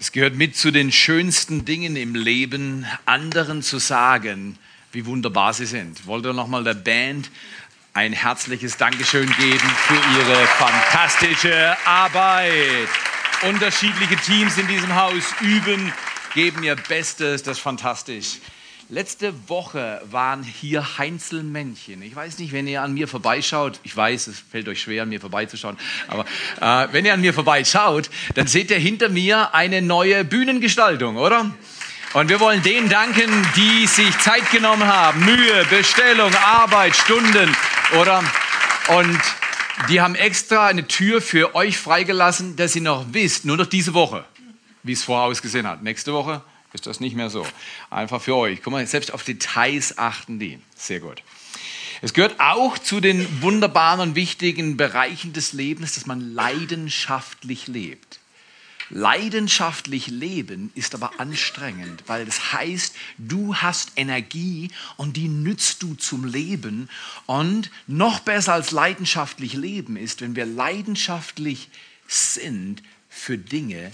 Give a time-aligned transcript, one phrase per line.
[0.00, 4.56] Es gehört mit zu den schönsten Dingen im Leben, anderen zu sagen,
[4.92, 6.06] wie wunderbar sie sind.
[6.06, 7.28] Wollt ihr nochmal der Band
[7.94, 12.88] ein herzliches Dankeschön geben für ihre fantastische Arbeit.
[13.42, 15.92] Unterschiedliche Teams in diesem Haus üben,
[16.32, 18.36] geben ihr Bestes, das ist fantastisch.
[18.90, 22.00] Letzte Woche waren hier Heinzelmännchen.
[22.00, 25.10] Ich weiß nicht, wenn ihr an mir vorbeischaut, ich weiß, es fällt euch schwer, an
[25.10, 25.76] mir vorbeizuschauen,
[26.06, 26.24] aber
[26.58, 31.50] äh, wenn ihr an mir vorbeischaut, dann seht ihr hinter mir eine neue Bühnengestaltung, oder?
[32.14, 35.22] Und wir wollen denen danken, die sich Zeit genommen haben.
[35.22, 37.54] Mühe, Bestellung, Arbeit, Stunden,
[38.00, 38.24] oder?
[38.96, 39.20] Und
[39.90, 43.92] die haben extra eine Tür für euch freigelassen, dass ihr noch wisst, nur noch diese
[43.92, 44.24] Woche,
[44.82, 45.82] wie es vorher ausgesehen hat.
[45.82, 46.40] Nächste Woche
[46.72, 47.46] ist das nicht mehr so.
[47.90, 48.62] Einfach für euch.
[48.62, 50.58] Guck mal, selbst auf Details achten die.
[50.76, 51.22] Sehr gut.
[52.00, 58.20] Es gehört auch zu den wunderbaren und wichtigen Bereichen des Lebens, dass man leidenschaftlich lebt.
[58.90, 65.94] Leidenschaftlich leben ist aber anstrengend, weil das heißt, du hast Energie und die nützt du
[65.94, 66.88] zum Leben.
[67.26, 71.68] Und noch besser als leidenschaftlich leben ist, wenn wir leidenschaftlich
[72.06, 73.92] sind für Dinge,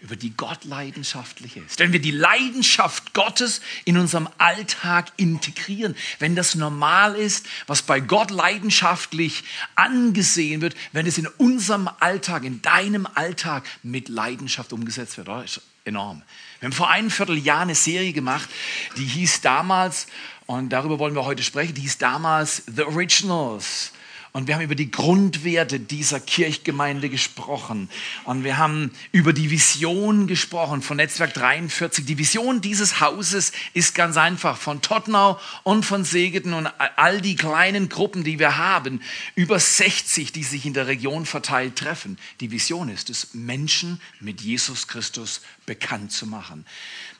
[0.00, 1.78] über die Gott leidenschaftlich ist.
[1.78, 8.00] Wenn wir die Leidenschaft Gottes in unserem Alltag integrieren, wenn das normal ist, was bei
[8.00, 9.42] Gott leidenschaftlich
[9.74, 15.56] angesehen wird, wenn es in unserem Alltag, in deinem Alltag mit Leidenschaft umgesetzt wird, das
[15.56, 16.22] ist enorm.
[16.60, 18.48] Wir haben vor einem Vierteljahr eine Serie gemacht,
[18.96, 20.06] die hieß damals,
[20.46, 23.92] und darüber wollen wir heute sprechen, die hieß damals The Originals.
[24.36, 27.88] Und wir haben über die Grundwerte dieser Kirchgemeinde gesprochen.
[28.24, 32.04] Und wir haben über die Vision gesprochen von Netzwerk 43.
[32.04, 34.58] Die Vision dieses Hauses ist ganz einfach.
[34.58, 39.00] Von Tottenau und von Segeten und all die kleinen Gruppen, die wir haben,
[39.36, 42.18] über 60, die sich in der Region verteilt treffen.
[42.40, 46.66] Die Vision ist es, Menschen mit Jesus Christus bekannt zu machen.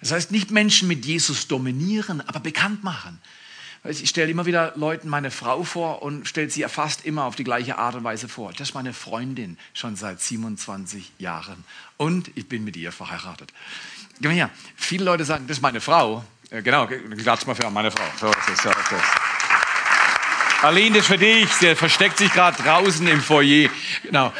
[0.00, 3.18] Das heißt, nicht Menschen mit Jesus dominieren, aber bekannt machen.
[3.88, 7.44] Ich stelle immer wieder Leuten meine Frau vor und stelle sie fast immer auf die
[7.44, 8.52] gleiche Art und Weise vor.
[8.52, 11.64] Das ist meine Freundin schon seit 27 Jahren
[11.96, 13.52] und ich bin mit ihr verheiratet.
[14.20, 14.50] Mal her.
[14.76, 16.24] Viele Leute sagen, das ist meine Frau.
[16.50, 18.04] Äh, genau, klatsch mal für meine Frau.
[18.18, 20.64] So so ist es.
[20.64, 21.48] Aline, das ist für dich.
[21.52, 23.68] Sie versteckt sich gerade draußen im Foyer.
[24.02, 24.32] Genau.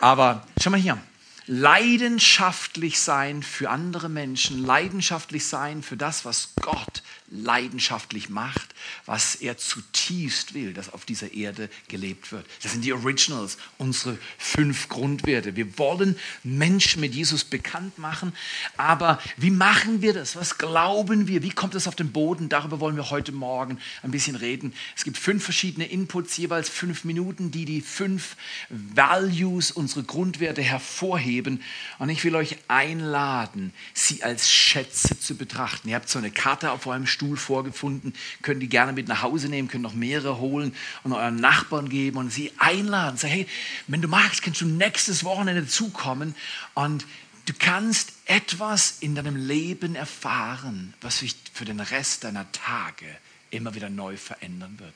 [0.00, 0.98] Aber schau mal hier
[1.46, 8.74] leidenschaftlich sein für andere Menschen, leidenschaftlich sein für das, was Gott leidenschaftlich macht,
[9.06, 12.46] was er zutiefst will, dass auf dieser Erde gelebt wird.
[12.62, 15.56] Das sind die Originals, unsere fünf Grundwerte.
[15.56, 18.34] Wir wollen Menschen mit Jesus bekannt machen,
[18.76, 20.36] aber wie machen wir das?
[20.36, 21.42] Was glauben wir?
[21.42, 22.48] Wie kommt es auf den Boden?
[22.48, 24.74] Darüber wollen wir heute Morgen ein bisschen reden.
[24.94, 28.36] Es gibt fünf verschiedene Inputs, jeweils fünf Minuten, die die fünf
[28.68, 31.62] Values, unsere Grundwerte hervorheben.
[31.98, 35.88] Und ich will euch einladen, sie als Schätze zu betrachten.
[35.88, 39.48] Ihr habt so eine Karte auf eurem Stuhl vorgefunden, könnt die gerne mit nach Hause
[39.48, 43.16] nehmen, könnt noch mehrere holen und euren Nachbarn geben und sie einladen.
[43.16, 43.46] Sag, hey,
[43.86, 46.34] wenn du magst, kannst du nächstes Wochenende zukommen
[46.74, 47.06] und
[47.46, 53.06] du kannst etwas in deinem Leben erfahren, was sich für den Rest deiner Tage
[53.50, 54.94] immer wieder neu verändern wird.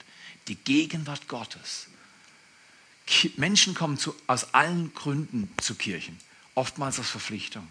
[0.49, 1.87] Die Gegenwart Gottes.
[3.37, 6.19] Menschen kommen zu, aus allen Gründen zu Kirchen,
[6.55, 7.67] oftmals aus Verpflichtung.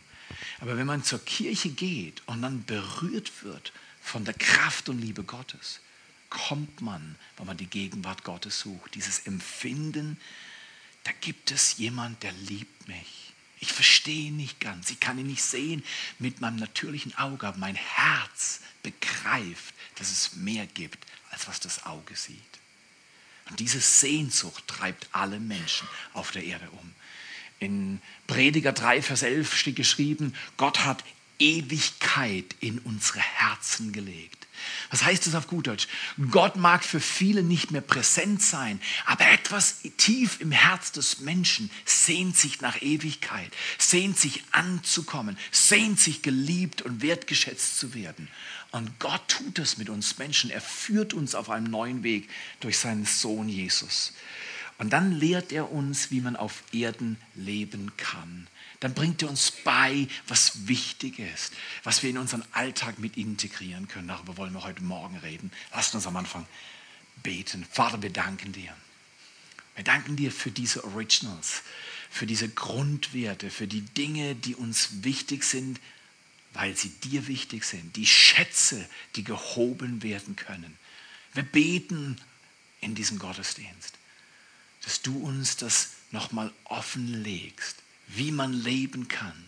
[0.59, 3.71] Aber wenn man zur Kirche geht und dann berührt wird
[4.07, 5.81] von der Kraft und Liebe Gottes
[6.29, 8.95] kommt man, wenn man die Gegenwart Gottes sucht.
[8.95, 10.19] Dieses Empfinden,
[11.03, 13.33] da gibt es jemand, der liebt mich.
[13.59, 15.83] Ich verstehe ihn nicht ganz, ich kann ihn nicht sehen
[16.19, 21.85] mit meinem natürlichen Auge, aber mein Herz begreift, dass es mehr gibt, als was das
[21.85, 22.37] Auge sieht.
[23.49, 26.93] Und diese Sehnsucht treibt alle Menschen auf der Erde um.
[27.59, 31.03] In Prediger 3, Vers 11 steht geschrieben, Gott hat
[31.39, 34.47] Ewigkeit in unsere Herzen gelegt.
[34.89, 35.87] Was heißt das auf gut Deutsch?
[36.31, 41.69] Gott mag für viele nicht mehr präsent sein, aber etwas tief im Herz des Menschen
[41.85, 48.29] sehnt sich nach Ewigkeit, sehnt sich anzukommen, sehnt sich geliebt und wertgeschätzt zu werden.
[48.71, 50.49] Und Gott tut es mit uns Menschen.
[50.49, 52.29] Er führt uns auf einem neuen Weg
[52.59, 54.13] durch seinen Sohn Jesus.
[54.77, 58.47] Und dann lehrt er uns, wie man auf Erden leben kann
[58.79, 61.53] dann bringt er uns bei, was wichtig ist,
[61.83, 64.07] was wir in unseren Alltag mit integrieren können.
[64.07, 65.51] Darüber wollen wir heute Morgen reden.
[65.73, 66.45] Lasst uns am Anfang
[67.23, 67.65] beten.
[67.71, 68.75] Vater, wir danken dir.
[69.75, 71.63] Wir danken dir für diese Originals,
[72.09, 75.79] für diese Grundwerte, für die Dinge, die uns wichtig sind,
[76.53, 77.95] weil sie dir wichtig sind.
[77.95, 80.77] Die Schätze, die gehoben werden können.
[81.33, 82.19] Wir beten
[82.81, 83.93] in diesem Gottesdienst,
[84.83, 87.77] dass du uns das nochmal offenlegst
[88.07, 89.43] wie man leben kann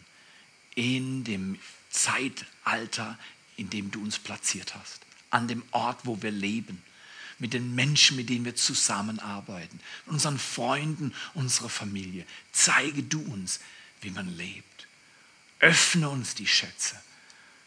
[0.75, 1.57] in dem
[1.89, 3.17] Zeitalter,
[3.57, 6.81] in dem du uns platziert hast, an dem Ort, wo wir leben,
[7.39, 12.25] mit den Menschen, mit denen wir zusammenarbeiten, unseren Freunden, unserer Familie.
[12.51, 13.61] Zeige du uns,
[14.01, 14.87] wie man lebt.
[15.59, 17.01] Öffne uns die Schätze.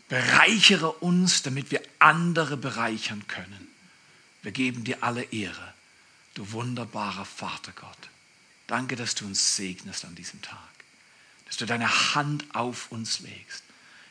[0.08, 3.68] Bereichere uns, damit wir andere bereichern können.
[4.42, 5.74] Wir geben dir alle Ehre,
[6.34, 8.10] du wunderbarer Vater Gott.
[8.66, 10.58] Danke, dass du uns segnest an diesem Tag,
[11.52, 13.62] dass du deine Hand auf uns legst.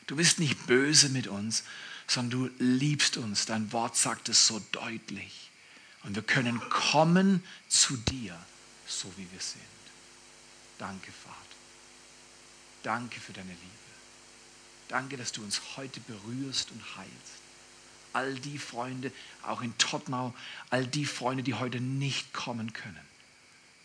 [0.05, 1.63] Du bist nicht böse mit uns,
[2.05, 3.47] sondern du liebst uns.
[3.47, 5.49] Dein Wort sagt es so deutlich.
[6.03, 8.37] Und wir können kommen zu dir,
[8.85, 9.63] so wie wir sind.
[10.77, 11.35] Danke, Vater.
[12.83, 13.59] Danke für deine Liebe.
[14.87, 17.41] Danke, dass du uns heute berührst und heilst.
[18.13, 19.11] All die Freunde,
[19.41, 20.35] auch in Tottenau,
[20.69, 23.01] all die Freunde, die heute nicht kommen können.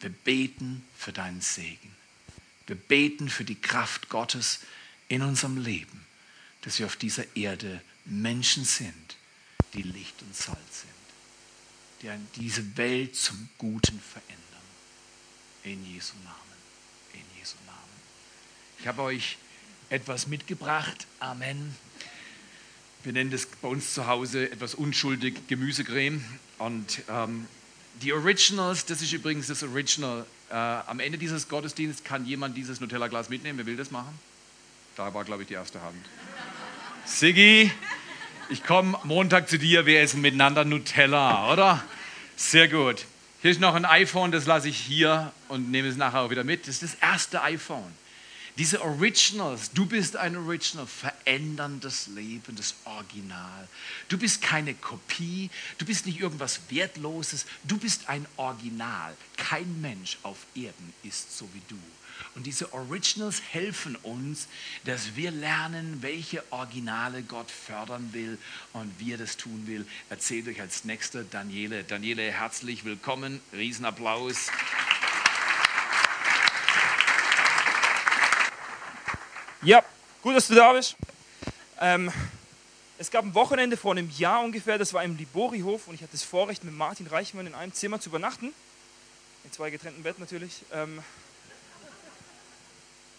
[0.01, 1.97] Wir beten für deinen Segen.
[2.67, 4.61] Wir beten für die Kraft Gottes
[5.09, 6.05] in unserem Leben,
[6.63, 9.17] dass wir auf dieser Erde Menschen sind,
[9.75, 10.97] die Licht und Salz sind
[12.03, 14.43] die diese Welt zum Guten verändern.
[15.65, 16.37] In Jesu Namen.
[17.15, 17.79] In Jesu Namen.
[18.79, 19.37] Ich habe euch
[19.89, 21.07] etwas mitgebracht.
[21.21, 21.75] Amen.
[23.03, 26.25] Wir nennen das bei uns zu Hause etwas unschuldig Gemüsecreme.
[26.59, 27.47] Und ähm,
[28.03, 30.27] die Originals, das ist übrigens das Original.
[30.51, 33.59] Äh, am Ende dieses Gottesdienstes kann jemand dieses Nutella-Glas mitnehmen.
[33.59, 34.19] Wer will das machen?
[34.97, 36.05] Da war, glaube ich, die erste Hand.
[37.05, 37.71] Siggi,
[38.49, 41.83] ich komme Montag zu dir, wir essen miteinander Nutella, oder?
[42.37, 43.07] Sehr gut.
[43.43, 46.45] Hier ist noch ein iPhone, das lasse ich hier und nehme es nachher auch wieder
[46.45, 46.63] mit.
[46.63, 47.93] Das ist das erste iPhone.
[48.59, 53.69] Diese Originals, du bist ein Original, verändern das Leben, das Original.
[54.09, 59.15] Du bist keine Kopie, du bist nicht irgendwas Wertloses, du bist ein Original.
[59.37, 61.79] Kein Mensch auf Erden ist so wie du.
[62.35, 64.49] Und diese Originals helfen uns,
[64.85, 68.39] dass wir lernen, welche Originale Gott fördern will
[68.73, 69.87] und wie er das tun will.
[70.09, 71.85] Erzählt euch als nächster Daniele.
[71.85, 73.41] Daniele, herzlich willkommen.
[73.53, 74.51] Riesenapplaus.
[79.67, 79.83] Ja,
[80.23, 80.95] gut, dass du da bist.
[81.81, 82.13] Ähm,
[82.99, 86.13] es gab ein Wochenende vor einem Jahr ungefähr, das war im Liborihof und ich hatte
[86.13, 88.55] das Vorrecht, mit Martin Reichmann in einem Zimmer zu übernachten.
[89.43, 90.63] In zwei getrennten Betten natürlich.
[90.73, 91.03] Ähm,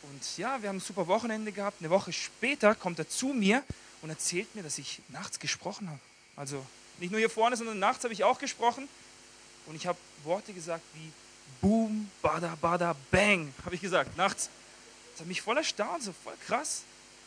[0.03, 1.81] und ja, wir haben ein super Wochenende gehabt.
[1.81, 3.61] Eine Woche später kommt er zu mir
[4.01, 5.99] und erzählt mir, dass ich nachts gesprochen habe.
[6.38, 6.65] Also
[6.99, 8.88] nicht nur hier vorne, sondern nachts habe ich auch gesprochen.
[9.65, 11.11] Und ich habe Worte gesagt wie
[11.59, 14.49] Boom, Bada, Bada, Bang, habe ich gesagt, nachts.
[15.17, 16.83] Das hat mich voll erstaunt, so voll krass.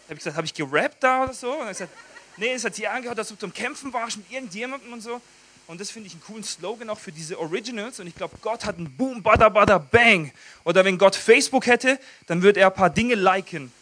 [0.07, 1.53] Da habe ich gesagt, habe ich gerappt da oder so?
[1.55, 1.93] Und er gesagt,
[2.37, 5.21] nee, es hat sich angehört, dass du zum Kämpfen warst mit irgendjemandem und so.
[5.67, 7.99] Und das finde ich einen coolen Slogan auch für diese Originals.
[7.99, 10.31] Und ich glaube, Gott hat einen Boom, Bada, Bada, Bang.
[10.63, 11.99] Oder wenn Gott Facebook hätte,
[12.29, 13.73] dann würde er ein paar Dinge liken.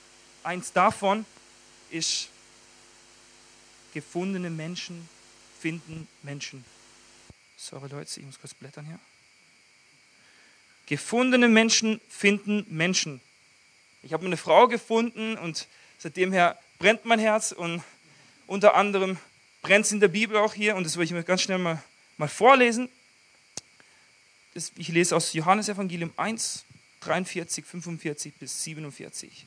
[0.43, 1.26] Eins davon
[1.90, 2.31] ist,
[3.93, 5.06] gefundene Menschen
[5.61, 6.64] finden Menschen.
[7.58, 8.99] Sorry Leute, ich muss kurz blättern hier.
[10.87, 13.20] Gefundene Menschen finden Menschen.
[14.08, 15.69] Ich habe eine Frau gefunden und
[15.99, 17.82] seitdem her brennt mein Herz und
[18.46, 19.19] unter anderem
[19.60, 21.82] brennt es in der Bibel auch hier und das will ich mir ganz schnell mal,
[22.16, 22.88] mal vorlesen.
[24.55, 26.64] Das, ich lese aus Johannes Evangelium 1,
[27.00, 29.44] 43, 45 bis 47.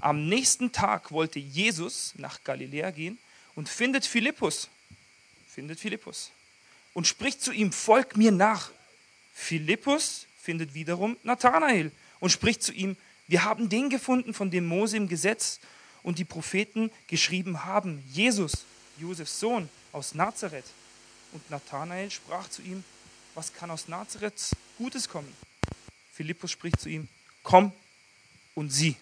[0.00, 3.18] Am nächsten Tag wollte Jesus nach Galiläa gehen
[3.56, 4.70] und findet Philippus,
[5.46, 6.30] findet Philippus
[6.94, 8.70] und spricht zu ihm, folg mir nach.
[9.34, 12.96] Philippus findet wiederum Nathanael und spricht zu ihm,
[13.28, 15.60] wir haben den gefunden, von dem Mose im Gesetz
[16.02, 18.64] und die Propheten geschrieben haben, Jesus,
[18.98, 20.64] Josefs Sohn aus Nazareth.
[21.32, 22.82] Und Nathanael sprach zu ihm,
[23.34, 25.32] was kann aus Nazareth Gutes kommen?
[26.12, 27.06] Philippus spricht zu ihm,
[27.42, 27.70] komm
[28.54, 28.96] und sieh.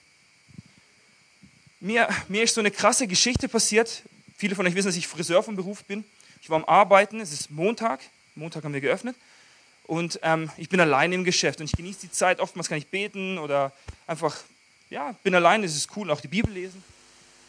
[1.79, 4.03] Mir, mir ist so eine krasse Geschichte passiert.
[4.37, 6.05] Viele von euch wissen, dass ich Friseur vom Beruf bin.
[6.43, 8.01] Ich war am Arbeiten, es ist Montag,
[8.35, 9.17] Montag haben wir geöffnet.
[9.87, 12.41] Und ähm, ich bin allein im Geschäft und ich genieße die Zeit.
[12.41, 13.73] Oftmals kann ich beten oder
[14.07, 14.37] einfach,
[14.91, 16.83] ja, bin allein, es ist cool, auch die Bibel lesen.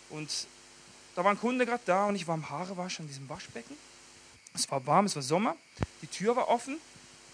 [0.10, 0.30] Und
[1.16, 3.76] da war ein Kunde gerade da und ich war am Haare waschen in diesem Waschbecken.
[4.54, 5.56] Es war warm, es war Sommer,
[6.02, 6.78] die Tür war offen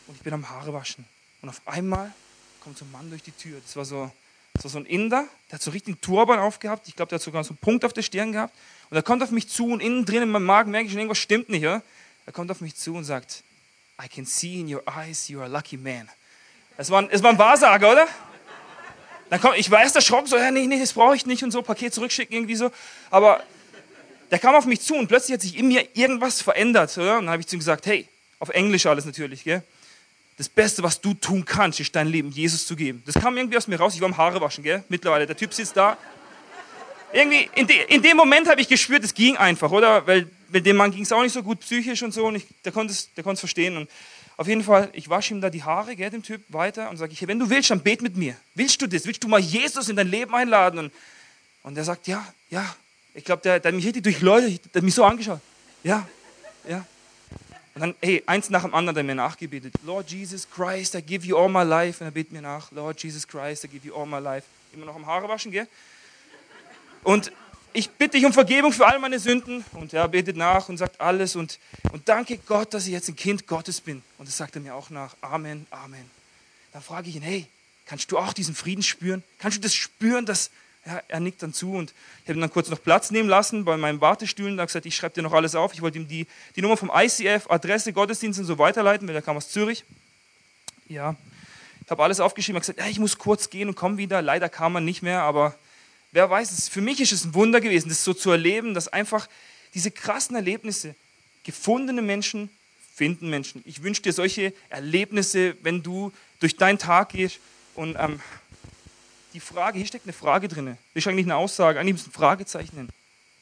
[0.08, 1.06] und ich bin am Haare waschen.
[1.42, 2.14] Und auf einmal
[2.62, 3.60] kommt so ein Mann durch die Tür.
[3.62, 4.10] Das war so,
[4.54, 6.88] das war so ein Inder, der hat so richtig einen Turban aufgehabt.
[6.88, 8.56] Ich glaube, der hat sogar so einen Punkt auf der Stirn gehabt.
[8.90, 11.00] Und er kommt auf mich zu und innen drin in meinem Magen merke ich schon,
[11.00, 11.64] irgendwas stimmt nicht.
[11.64, 11.82] Ja?
[12.26, 13.44] Er kommt auf mich zu und sagt,
[14.02, 16.10] I can see in your eyes you are a lucky man.
[16.78, 18.08] Es war, ein, es war ein Wahrsager, oder?
[19.30, 21.52] Dann kommt, ich war erst erschrocken, so, ja, nee, nee, das brauche ich nicht und
[21.52, 22.72] so, Paket zurückschicken, irgendwie so.
[23.10, 23.44] Aber
[24.32, 26.98] der kam auf mich zu und plötzlich hat sich in mir irgendwas verändert.
[26.98, 27.18] Oder?
[27.18, 28.08] Und dann habe ich zu ihm gesagt, hey,
[28.40, 29.64] auf Englisch alles natürlich, gell?
[30.38, 33.04] Das Beste, was du tun kannst, ist dein Leben Jesus zu geben.
[33.06, 33.94] Das kam irgendwie aus mir raus.
[33.94, 34.84] Ich war am Haare waschen, gell?
[34.90, 35.96] Mittlerweile, der Typ sitzt da.
[37.12, 40.08] irgendwie, in, de, in dem Moment habe ich gespürt, es ging einfach, oder?
[40.08, 42.46] Weil, weil dem Mann ging es auch nicht so gut psychisch und so und ich,
[42.64, 43.76] der konnte es der verstehen.
[43.76, 43.90] Und
[44.38, 47.12] auf jeden Fall, ich wasche ihm da die Haare, gell, dem Typ, weiter und sage
[47.12, 48.36] ich, wenn du willst, dann bet mit mir.
[48.54, 49.06] Willst du das?
[49.06, 50.80] Willst du mal Jesus in dein Leben einladen?
[50.80, 50.92] Und,
[51.64, 52.76] und er sagt, ja, ja.
[53.16, 55.40] Ich glaube, der, der hat mich richtig durch Leute, der hat mich so angeschaut.
[55.84, 56.08] Ja,
[56.68, 56.86] ja.
[57.76, 59.74] Und dann, hey, eins nach dem anderen, der mir nachgebetet.
[59.84, 62.04] Lord Jesus Christ, I give you all my life.
[62.04, 62.72] Und er betet mir nach.
[62.72, 64.46] Lord Jesus Christ, I give you all my life.
[64.74, 65.68] Immer noch am Haare waschen, gell?
[67.04, 67.32] Und
[67.74, 69.66] ich bitte dich um Vergebung für all meine Sünden.
[69.74, 71.36] Und er betet nach und sagt alles.
[71.36, 71.60] Und,
[71.92, 74.04] und danke Gott, dass ich jetzt ein Kind Gottes bin.
[74.18, 75.16] Und das sagt er mir auch nach.
[75.22, 76.10] Amen, Amen.
[76.72, 77.48] Dann frage ich ihn, hey,
[77.86, 79.24] kannst du auch diesen Frieden spüren?
[79.40, 80.52] Kannst du das spüren, dass
[80.86, 83.64] ja, er nickt dann zu und ich habe ihn dann kurz noch Platz nehmen lassen
[83.64, 85.74] bei meinem Wartestuhl und habe gesagt, ich schreibe dir noch alles auf.
[85.74, 89.22] Ich wollte ihm die, die Nummer vom ICF, Adresse, Gottesdienst und so weiterleiten, weil er
[89.22, 89.86] kam aus Zürich.
[90.90, 91.16] Ja,
[91.84, 94.22] ich habe alles aufgeschrieben, habe gesagt, ja, ich muss kurz gehen und komme wieder.
[94.22, 95.56] Leider kam er nicht mehr, aber
[96.14, 99.28] wer weiß, für mich ist es ein Wunder gewesen, das so zu erleben, dass einfach
[99.74, 100.96] diese krassen Erlebnisse,
[101.44, 102.50] gefundene Menschen
[102.96, 103.62] finden Menschen.
[103.66, 107.40] Ich wünsche dir solche Erlebnisse, wenn du durch deinen Tag gehst.
[107.76, 108.22] Und ähm,
[109.34, 110.66] die Frage, hier steckt eine Frage drin.
[110.68, 112.90] Das ist eigentlich eine Aussage, eigentlich muss ein Fragezeichen hin.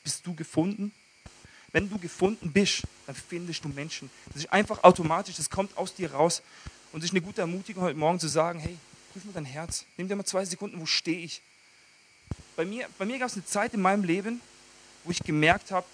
[0.04, 0.94] Bist du gefunden?
[1.74, 4.10] Wenn du gefunden bist, dann findest du Menschen.
[4.28, 6.42] Das ist einfach automatisch, das kommt aus dir raus.
[6.94, 8.78] Und es ist eine gute Ermutigung heute Morgen zu sagen, hey,
[9.12, 9.86] prüf mal dein Herz.
[9.98, 11.42] Nimm dir mal zwei Sekunden, wo stehe ich?
[12.62, 14.39] Bei mir, bei mir gab es eine Zeit in meinem Leben,
[15.03, 15.88] wo ich gemerkt habe,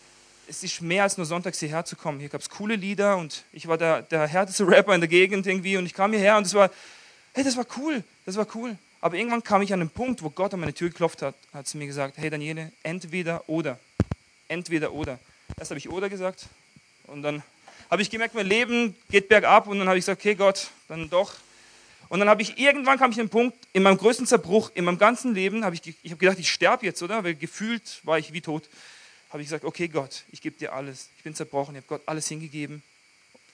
[0.49, 2.19] es ist mehr als nur sonntags hierher zu kommen.
[2.19, 5.47] Hier gab es coole Lieder und ich war der, der härteste Rapper in der Gegend
[5.47, 6.69] irgendwie und ich kam hierher und es war,
[7.33, 8.77] hey, das war cool, das war cool.
[8.99, 11.69] Aber irgendwann kam ich an den Punkt, wo Gott an meine Tür geklopft hat, hat
[11.69, 13.79] zu mir gesagt, hey Daniele, entweder oder,
[14.49, 15.19] entweder oder.
[15.57, 16.47] Erst habe ich oder gesagt
[17.05, 17.43] und dann
[17.89, 21.09] habe ich gemerkt, mein Leben geht bergab und dann habe ich gesagt, okay Gott, dann
[21.09, 21.33] doch,
[22.09, 24.85] und dann habe ich irgendwann kam ich an den Punkt, in meinem größten Zerbruch, in
[24.85, 27.23] meinem ganzen Leben, habe ich, ich habe gedacht, ich sterbe jetzt, oder?
[27.23, 28.69] Weil gefühlt war ich wie tot.
[29.29, 31.09] Habe ich gesagt, okay Gott, ich gebe dir alles.
[31.17, 32.81] Ich bin zerbrochen, ich habe Gott alles hingegeben.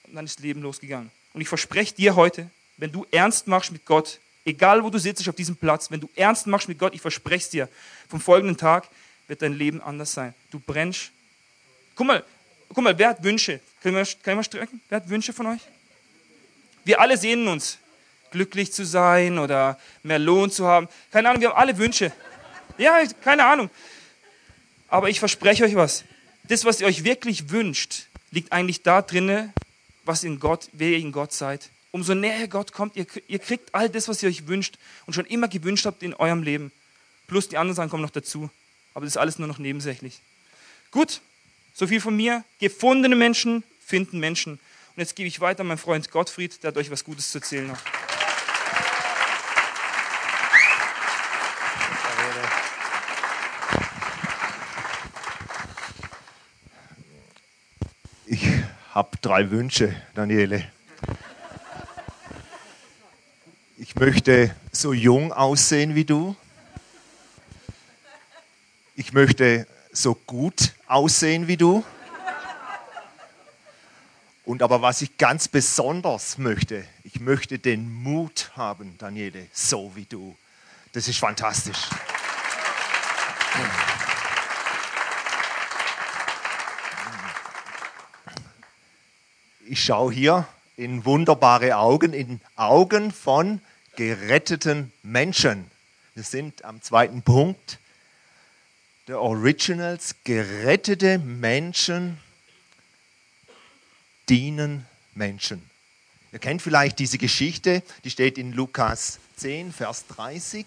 [0.06, 1.10] Und dann ist Leben losgegangen.
[1.32, 5.28] Und ich verspreche dir heute, wenn du ernst machst mit Gott, egal wo du sitzt
[5.28, 7.68] auf diesem Platz, wenn du ernst machst mit Gott, ich verspreche es dir,
[8.08, 8.88] vom folgenden Tag
[9.26, 10.34] wird dein Leben anders sein.
[10.50, 11.10] Du brennst.
[11.96, 12.24] Guck mal,
[12.68, 13.60] guck mal, wer hat Wünsche?
[13.82, 14.80] Können wir, können wir strecken?
[14.88, 15.60] Wer hat Wünsche von euch?
[16.84, 17.78] Wir alle sehnen uns
[18.34, 20.88] glücklich zu sein oder mehr Lohn zu haben.
[21.12, 22.12] Keine Ahnung, wir haben alle Wünsche.
[22.78, 23.70] Ja, keine Ahnung.
[24.88, 26.04] Aber ich verspreche euch was.
[26.42, 29.52] Das, was ihr euch wirklich wünscht, liegt eigentlich da drinne,
[30.04, 31.70] was in Gott, wer ihr in Gott seid.
[31.92, 35.26] Umso näher Gott kommt, ihr, ihr kriegt all das, was ihr euch wünscht und schon
[35.26, 36.72] immer gewünscht habt in eurem Leben.
[37.28, 38.50] Plus die anderen Sachen kommen noch dazu.
[38.94, 40.20] Aber das ist alles nur noch nebensächlich.
[40.90, 41.20] Gut,
[41.72, 42.42] so viel von mir.
[42.58, 44.54] Gefundene Menschen finden Menschen.
[44.54, 47.38] Und jetzt gebe ich weiter an meinen Freund Gottfried, der hat euch was Gutes zu
[47.38, 47.70] erzählen
[58.26, 58.38] noch.
[58.94, 60.70] habe drei Wünsche, Daniele.
[63.76, 66.36] Ich möchte so jung aussehen wie du.
[68.94, 71.84] Ich möchte so gut aussehen wie du.
[74.44, 80.04] Und aber was ich ganz besonders möchte, ich möchte den Mut haben, Daniele, so wie
[80.04, 80.36] du.
[80.92, 81.88] Das ist fantastisch.
[89.74, 93.60] Ich schaue hier in wunderbare Augen, in Augen von
[93.96, 95.68] geretteten Menschen.
[96.14, 97.80] Wir sind am zweiten Punkt
[99.08, 100.14] der Originals.
[100.22, 102.18] Gerettete Menschen
[104.28, 105.68] dienen Menschen.
[106.30, 110.66] Ihr kennt vielleicht diese Geschichte, die steht in Lukas 10, Vers 30.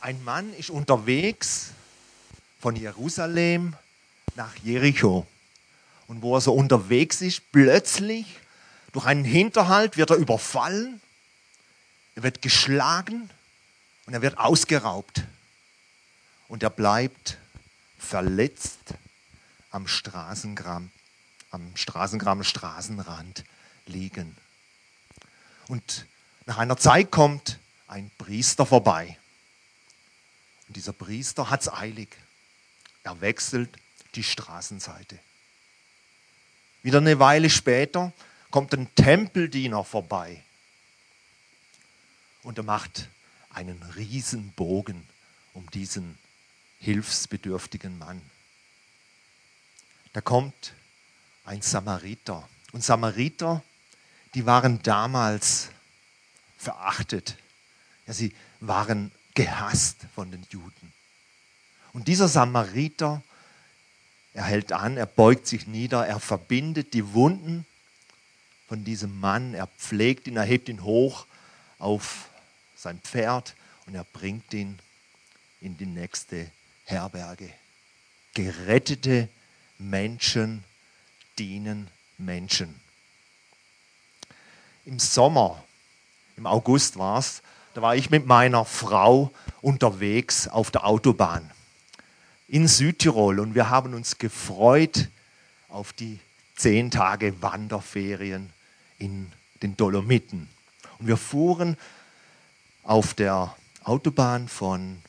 [0.00, 1.70] Ein Mann ist unterwegs
[2.58, 3.76] von Jerusalem
[4.34, 5.28] nach Jericho.
[6.06, 8.40] Und wo er so unterwegs ist, plötzlich
[8.92, 11.00] durch einen Hinterhalt wird er überfallen,
[12.14, 13.30] er wird geschlagen
[14.06, 15.24] und er wird ausgeraubt.
[16.48, 17.38] Und er bleibt
[17.98, 18.94] verletzt
[19.70, 20.92] am Straßengraben,
[21.50, 23.44] am Straßengraben, Straßenrand
[23.86, 24.36] liegen.
[25.66, 26.06] Und
[26.46, 27.58] nach einer Zeit kommt
[27.88, 29.18] ein Priester vorbei.
[30.68, 32.16] Und dieser Priester hat es eilig.
[33.02, 33.76] Er wechselt
[34.14, 35.18] die Straßenseite.
[36.84, 38.12] Wieder eine Weile später
[38.50, 40.44] kommt ein Tempeldiener vorbei
[42.42, 43.08] und er macht
[43.54, 45.08] einen Riesenbogen
[45.54, 46.18] um diesen
[46.80, 48.20] hilfsbedürftigen Mann.
[50.12, 50.74] Da kommt
[51.46, 52.46] ein Samariter.
[52.72, 53.62] Und Samariter,
[54.34, 55.70] die waren damals
[56.58, 57.38] verachtet.
[58.06, 60.92] Ja, sie waren gehasst von den Juden.
[61.94, 63.22] Und dieser Samariter,
[64.34, 67.64] er hält an, er beugt sich nieder, er verbindet die Wunden
[68.66, 71.26] von diesem Mann, er pflegt ihn, er hebt ihn hoch
[71.78, 72.28] auf
[72.76, 73.54] sein Pferd
[73.86, 74.78] und er bringt ihn
[75.60, 76.50] in die nächste
[76.84, 77.48] Herberge.
[78.34, 79.28] Gerettete
[79.78, 80.64] Menschen
[81.38, 81.88] dienen
[82.18, 82.80] Menschen.
[84.84, 85.62] Im Sommer,
[86.36, 87.40] im August war es,
[87.74, 91.53] da war ich mit meiner Frau unterwegs auf der Autobahn
[92.48, 95.08] in Südtirol und wir haben uns gefreut
[95.68, 96.18] auf die
[96.56, 98.52] zehn Tage Wanderferien
[98.98, 99.32] in
[99.62, 100.48] den Dolomiten.
[100.98, 101.76] Und wir fuhren
[102.82, 105.02] auf der Autobahn von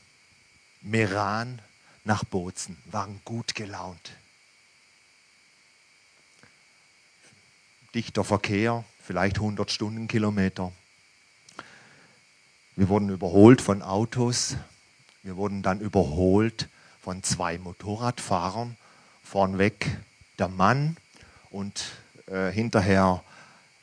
[0.82, 1.62] Meran
[2.04, 4.13] nach Bozen, waren gut gelaunt.
[7.94, 10.72] Dichter Verkehr, vielleicht 100 Stundenkilometer.
[12.75, 14.58] Wir wurden überholt von Autos.
[15.24, 16.68] Wir wurden dann überholt
[17.06, 18.78] von zwei Motorradfahrern.
[19.24, 19.96] Vornweg
[20.40, 20.98] der Mann
[21.52, 21.84] und
[22.26, 23.24] äh, hinterher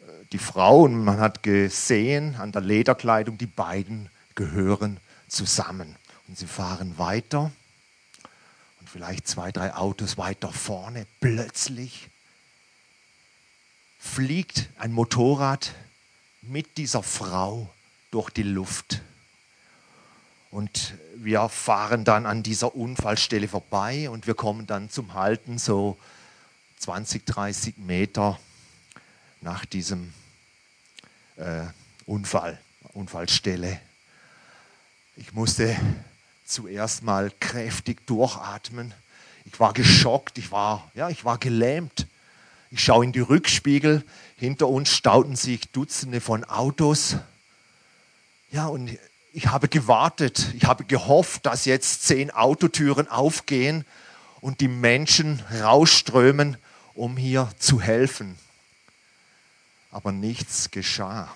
[0.01, 0.83] äh, die Frau.
[0.83, 4.99] Und man hat gesehen an der Lederkleidung, die beiden gehören
[5.29, 5.95] zusammen.
[6.27, 7.53] Und sie fahren weiter.
[8.81, 11.07] Und vielleicht zwei, drei Autos weiter vorne.
[11.21, 12.11] Plötzlich
[14.01, 15.75] fliegt ein Motorrad
[16.41, 17.71] mit dieser Frau
[18.11, 19.01] durch die Luft.
[20.53, 25.97] Und wir fahren dann an dieser Unfallstelle vorbei und wir kommen dann zum Halten so
[26.81, 28.39] 20, 30 Meter
[29.41, 30.13] nach diesem
[31.37, 31.63] äh,
[32.05, 32.61] Unfall,
[32.93, 33.81] Unfallstelle.
[35.17, 35.75] Ich musste
[36.45, 38.93] zuerst mal kräftig durchatmen.
[39.47, 42.07] Ich war geschockt, ich war, ja, ich war gelähmt.
[42.71, 44.05] Ich schaue in die Rückspiegel.
[44.37, 47.17] Hinter uns stauten sich Dutzende von Autos.
[48.51, 48.99] Ja, und
[49.33, 53.87] ich habe gewartet, ich habe gehofft, dass jetzt zehn Autotüren aufgehen
[54.41, 56.59] und die Menschen rausströmen,
[56.95, 58.39] um hier zu helfen.
[59.91, 61.35] Aber nichts geschah.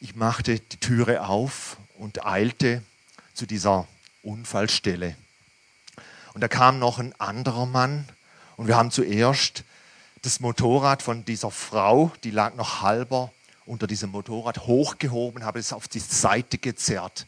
[0.00, 2.82] Ich machte die Türe auf und eilte
[3.34, 3.86] zu dieser
[4.22, 5.16] Unfallstelle.
[6.34, 8.08] Und da kam noch ein anderer Mann
[8.56, 9.64] und wir haben zuerst
[10.22, 13.32] das Motorrad von dieser Frau, die lag noch halber
[13.70, 17.24] unter diesem Motorrad hochgehoben, habe es auf die Seite gezerrt.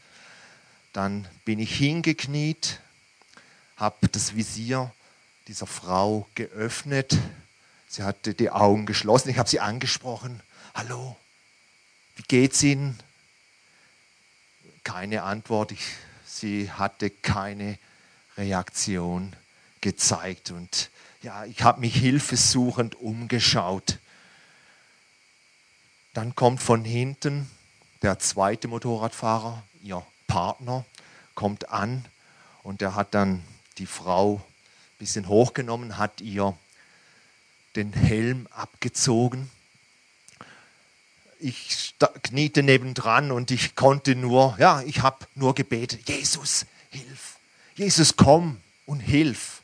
[0.91, 2.81] Dann bin ich hingekniet,
[3.77, 4.91] habe das Visier
[5.47, 7.17] dieser Frau geöffnet.
[7.87, 9.29] Sie hatte die Augen geschlossen.
[9.29, 10.41] Ich habe sie angesprochen.
[10.75, 11.15] Hallo,
[12.17, 12.99] wie geht's Ihnen?
[14.83, 15.71] Keine Antwort.
[15.71, 15.93] Ich,
[16.25, 17.79] sie hatte keine
[18.35, 19.33] Reaktion
[19.79, 20.51] gezeigt.
[20.51, 20.89] Und
[21.21, 23.97] ja, ich habe mich hilfesuchend umgeschaut.
[26.13, 27.49] Dann kommt von hinten
[28.03, 30.85] der zweite Motorradfahrer, ihr Partner,
[31.33, 32.05] kommt an
[32.61, 33.43] und der hat dann
[33.79, 36.55] die Frau ein bisschen hochgenommen, hat ihr
[37.75, 39.49] den Helm abgezogen.
[41.39, 47.37] Ich kniete nebendran und ich konnte nur, ja, ich habe nur gebetet, Jesus, hilf.
[47.75, 49.63] Jesus, komm und hilf.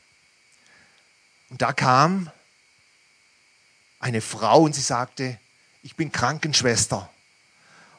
[1.48, 2.30] Und da kam
[4.00, 5.38] eine Frau und sie sagte,
[5.82, 7.10] ich bin Krankenschwester.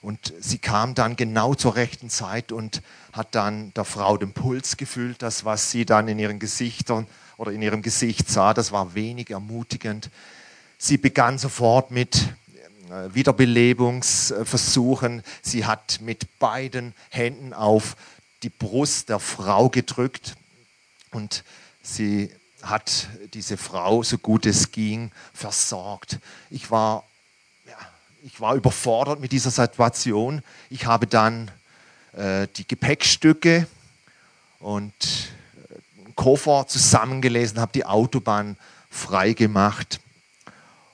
[0.02, 2.82] Und sie kam dann genau zur rechten Zeit und
[3.14, 5.22] hat dann der Frau den Puls gefühlt.
[5.22, 7.06] Das, was sie dann in ihren Gesichtern
[7.38, 10.10] oder in ihrem Gesicht sah, das war wenig ermutigend.
[10.80, 12.34] Sie begann sofort mit
[12.90, 15.22] äh, Wiederbelebungsversuchen.
[15.44, 17.96] Sie hat mit beiden Händen auf
[18.42, 20.36] die Brust der Frau gedrückt
[21.12, 21.44] und
[21.84, 22.32] sie
[22.64, 26.18] hat diese Frau, so gut es ging, versorgt.
[26.50, 27.04] Ich war
[28.24, 30.42] ich war überfordert mit dieser Situation.
[30.70, 31.50] Ich habe dann
[32.14, 33.68] äh, die Gepäckstücke
[34.60, 38.58] und äh, Koffer zusammengelesen, habe die Autobahn
[38.90, 40.00] freigemacht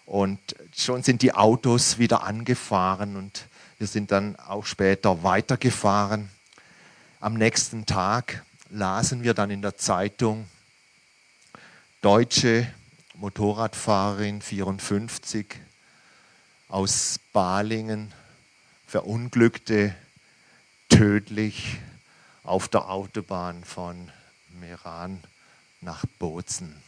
[0.06, 0.40] und
[0.76, 6.30] schon sind die Autos wieder angefahren und wir sind dann auch später weitergefahren.
[7.20, 10.46] Am nächsten Tag lasen wir dann in der Zeitung,
[12.02, 12.68] deutsche
[13.16, 15.66] Motorradfahrerin 54
[16.67, 18.13] aus Balingen
[18.86, 19.95] verunglückte
[20.89, 21.77] tödlich
[22.43, 24.12] auf der Autobahn von
[24.60, 25.23] Meran
[25.82, 26.82] nach Bozen.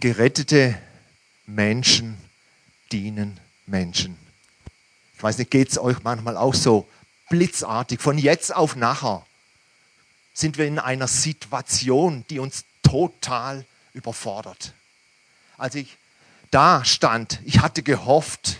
[0.00, 0.78] Gerettete
[1.46, 2.18] Menschen
[2.92, 4.16] dienen Menschen.
[5.16, 6.88] Ich weiß nicht, geht es euch manchmal auch so
[7.30, 8.00] blitzartig?
[8.00, 9.24] Von jetzt auf nachher
[10.34, 14.74] sind wir in einer Situation, die uns total überfordert.
[15.56, 15.96] Als ich
[16.50, 18.58] da stand, ich hatte gehofft,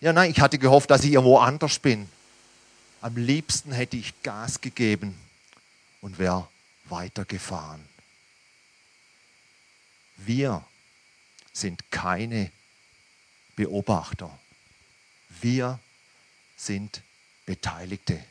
[0.00, 2.08] ja nein, ich hatte gehofft, dass ich irgendwo anders bin.
[3.00, 5.14] am liebsten hätte ich Gas gegeben
[6.00, 6.48] und wäre
[6.86, 7.84] weitergefahren.
[10.16, 10.64] Wir
[11.52, 12.50] sind keine
[13.56, 14.30] Beobachter.
[15.40, 15.78] Wir
[16.56, 17.02] sind
[17.46, 18.22] Beteiligte.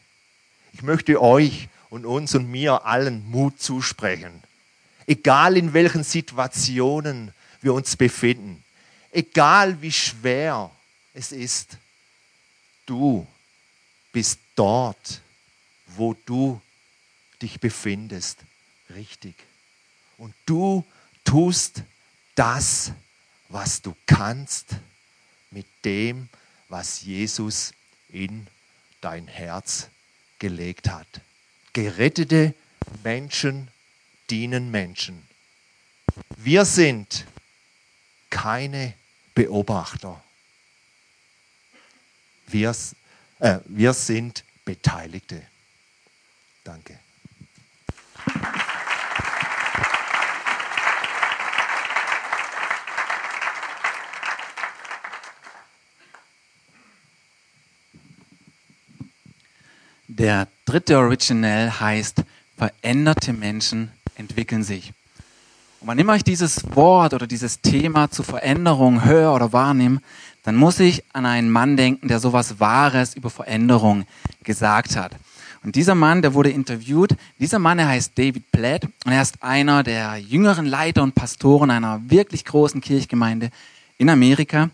[0.73, 4.41] Ich möchte euch und uns und mir allen Mut zusprechen.
[5.06, 8.62] Egal in welchen Situationen wir uns befinden,
[9.13, 10.71] egal wie schwer
[11.13, 11.78] es ist,
[12.86, 13.26] du
[14.12, 15.21] bist dort,
[15.88, 16.62] wo du
[17.41, 18.39] dich befindest,
[18.89, 19.36] richtig.
[20.17, 20.86] Und du
[21.23, 21.84] tust
[22.36, 22.91] das,
[23.49, 24.76] was du kannst,
[25.52, 26.30] mit dem,
[26.69, 27.73] was Jesus
[28.10, 28.47] in
[29.02, 29.89] dein Herz
[30.39, 31.08] gelegt hat.
[31.73, 32.56] Gerettete
[33.04, 33.67] Menschen
[34.30, 35.28] dienen Menschen.
[36.38, 37.26] Wir sind
[38.30, 38.93] keine
[39.33, 40.23] Beobachter.
[42.47, 42.75] Wir,
[43.39, 45.41] äh, wir sind Beteiligte.
[46.63, 46.99] Danke.
[60.07, 62.23] Der dritte Original heißt,
[62.55, 64.93] veränderte Menschen entwickeln sich.
[65.83, 70.01] Und wann immer ich dieses Wort oder dieses Thema zur Veränderung höre oder wahrnehme,
[70.43, 74.05] dann muss ich an einen Mann denken, der sowas Wahres über Veränderung
[74.43, 75.11] gesagt hat.
[75.61, 79.43] Und dieser Mann, der wurde interviewt, dieser Mann, er heißt David Platt und er ist
[79.43, 83.49] einer der jüngeren Leiter und Pastoren einer wirklich großen Kirchgemeinde
[83.97, 84.69] in Amerika.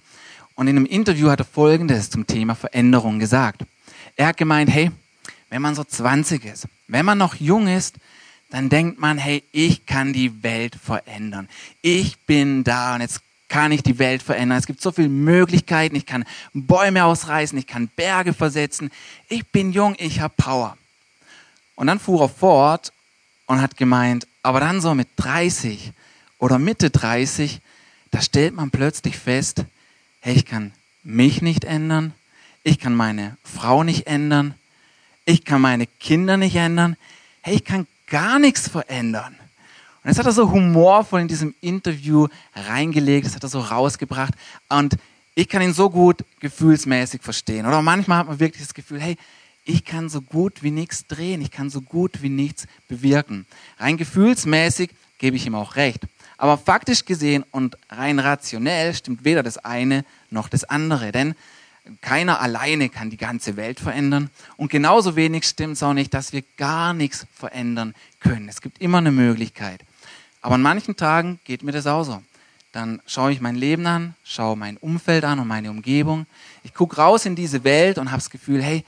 [0.53, 3.63] Und in einem Interview hat er Folgendes zum Thema Veränderung gesagt.
[4.15, 4.91] Er hat gemeint, hey,
[5.49, 7.95] wenn man so 20 ist, wenn man noch jung ist,
[8.49, 11.47] dann denkt man, hey, ich kann die Welt verändern.
[11.81, 14.57] Ich bin da und jetzt kann ich die Welt verändern.
[14.57, 15.95] Es gibt so viele Möglichkeiten.
[15.95, 18.91] Ich kann Bäume ausreißen, ich kann Berge versetzen.
[19.27, 20.77] Ich bin jung, ich habe Power.
[21.75, 22.91] Und dann fuhr er fort
[23.45, 25.91] und hat gemeint, aber dann so mit 30
[26.37, 27.59] oder Mitte 30,
[28.11, 29.65] da stellt man plötzlich fest,
[30.21, 30.71] hey, ich kann
[31.03, 32.13] mich nicht ändern,
[32.63, 34.55] ich kann meine Frau nicht ändern,
[35.25, 36.97] ich kann meine Kinder nicht ändern,
[37.41, 39.35] hey, ich kann gar nichts verändern.
[40.03, 44.33] Und das hat er so humorvoll in diesem Interview reingelegt, das hat er so rausgebracht.
[44.69, 44.95] Und
[45.35, 47.65] ich kann ihn so gut gefühlsmäßig verstehen.
[47.65, 49.17] Oder manchmal hat man wirklich das Gefühl, hey,
[49.65, 53.45] ich kann so gut wie nichts drehen, ich kann so gut wie nichts bewirken.
[53.77, 56.01] Rein gefühlsmäßig gebe ich ihm auch recht.
[56.37, 61.11] Aber faktisch gesehen und rein rationell stimmt weder das eine noch das andere.
[61.11, 61.35] Denn
[62.01, 64.29] keiner alleine kann die ganze Welt verändern.
[64.57, 68.49] Und genauso wenig stimmt es auch nicht, dass wir gar nichts verändern können.
[68.49, 69.81] Es gibt immer eine Möglichkeit.
[70.41, 72.21] Aber an manchen Tagen geht mir das auch so.
[72.71, 76.27] Dann schaue ich mein Leben an, schaue mein Umfeld an und meine Umgebung.
[76.63, 78.85] Ich gucke raus in diese Welt und habe das Gefühl, hey,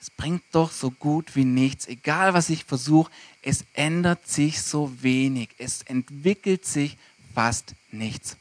[0.00, 1.86] es bringt doch so gut wie nichts.
[1.86, 5.50] Egal was ich versuche, es ändert sich so wenig.
[5.58, 6.98] Es entwickelt sich
[7.34, 8.36] fast nichts.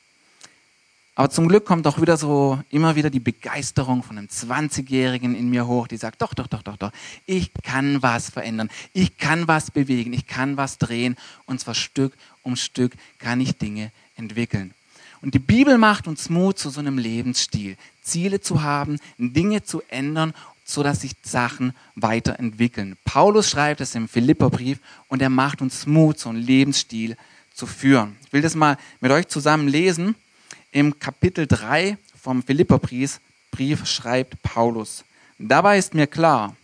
[1.16, 5.50] Aber zum Glück kommt auch wieder so immer wieder die Begeisterung von einem 20-Jährigen in
[5.50, 6.92] mir hoch, die sagt, doch, doch, doch, doch, doch,
[7.28, 12.14] ich kann was verändern, ich kann was bewegen, ich kann was drehen und zwar Stück
[12.42, 14.74] um Stück kann ich Dinge entwickeln.
[15.22, 19.82] Und die Bibel macht uns Mut zu so einem Lebensstil, Ziele zu haben, Dinge zu
[19.88, 20.34] ändern,
[20.66, 22.98] so dass sich Sachen weiterentwickeln.
[23.06, 27.16] Paulus schreibt es im Philipperbrief und er macht uns Mut, so einen Lebensstil
[27.54, 28.18] zu führen.
[28.26, 30.16] Ich will das mal mit euch zusammen lesen.
[30.74, 33.20] Im Kapitel 3 vom Philipperbrief
[33.86, 35.06] schreibt Paulus,
[35.38, 36.56] dabei ist mir klar,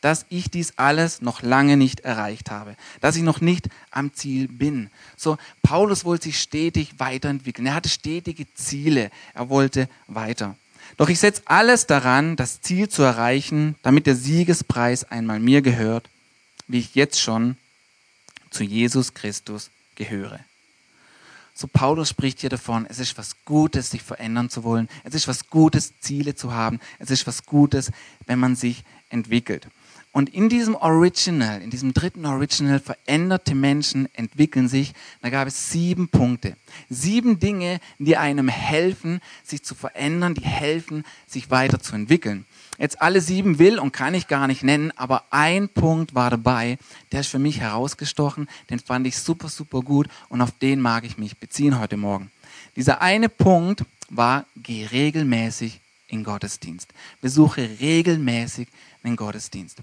[0.00, 4.48] dass ich dies alles noch lange nicht erreicht habe, dass ich noch nicht am Ziel
[4.48, 4.88] bin.
[5.14, 7.66] So, Paulus wollte sich stetig weiterentwickeln.
[7.66, 9.10] Er hatte stetige Ziele.
[9.34, 10.56] Er wollte weiter.
[10.96, 16.08] Doch ich setze alles daran, das Ziel zu erreichen, damit der Siegespreis einmal mir gehört,
[16.66, 17.58] wie ich jetzt schon
[18.48, 20.40] zu Jesus Christus gehöre.
[21.60, 24.88] So Paulus spricht hier davon, es ist was Gutes, sich verändern zu wollen.
[25.04, 26.80] Es ist was Gutes, Ziele zu haben.
[26.98, 27.90] Es ist was Gutes,
[28.24, 29.68] wenn man sich entwickelt.
[30.10, 34.94] Und in diesem Original, in diesem dritten Original, veränderte Menschen entwickeln sich.
[35.20, 36.56] Da gab es sieben Punkte.
[36.88, 42.46] Sieben Dinge, die einem helfen, sich zu verändern, die helfen, sich weiterzuentwickeln
[42.80, 46.78] jetzt alle sieben will und kann ich gar nicht nennen, aber ein Punkt war dabei,
[47.12, 51.04] der ist für mich herausgestochen, den fand ich super, super gut und auf den mag
[51.04, 52.32] ich mich beziehen heute Morgen.
[52.74, 56.88] Dieser eine Punkt war, geh regelmäßig in Gottesdienst.
[57.20, 58.68] Besuche regelmäßig
[59.04, 59.78] den Gottesdienst.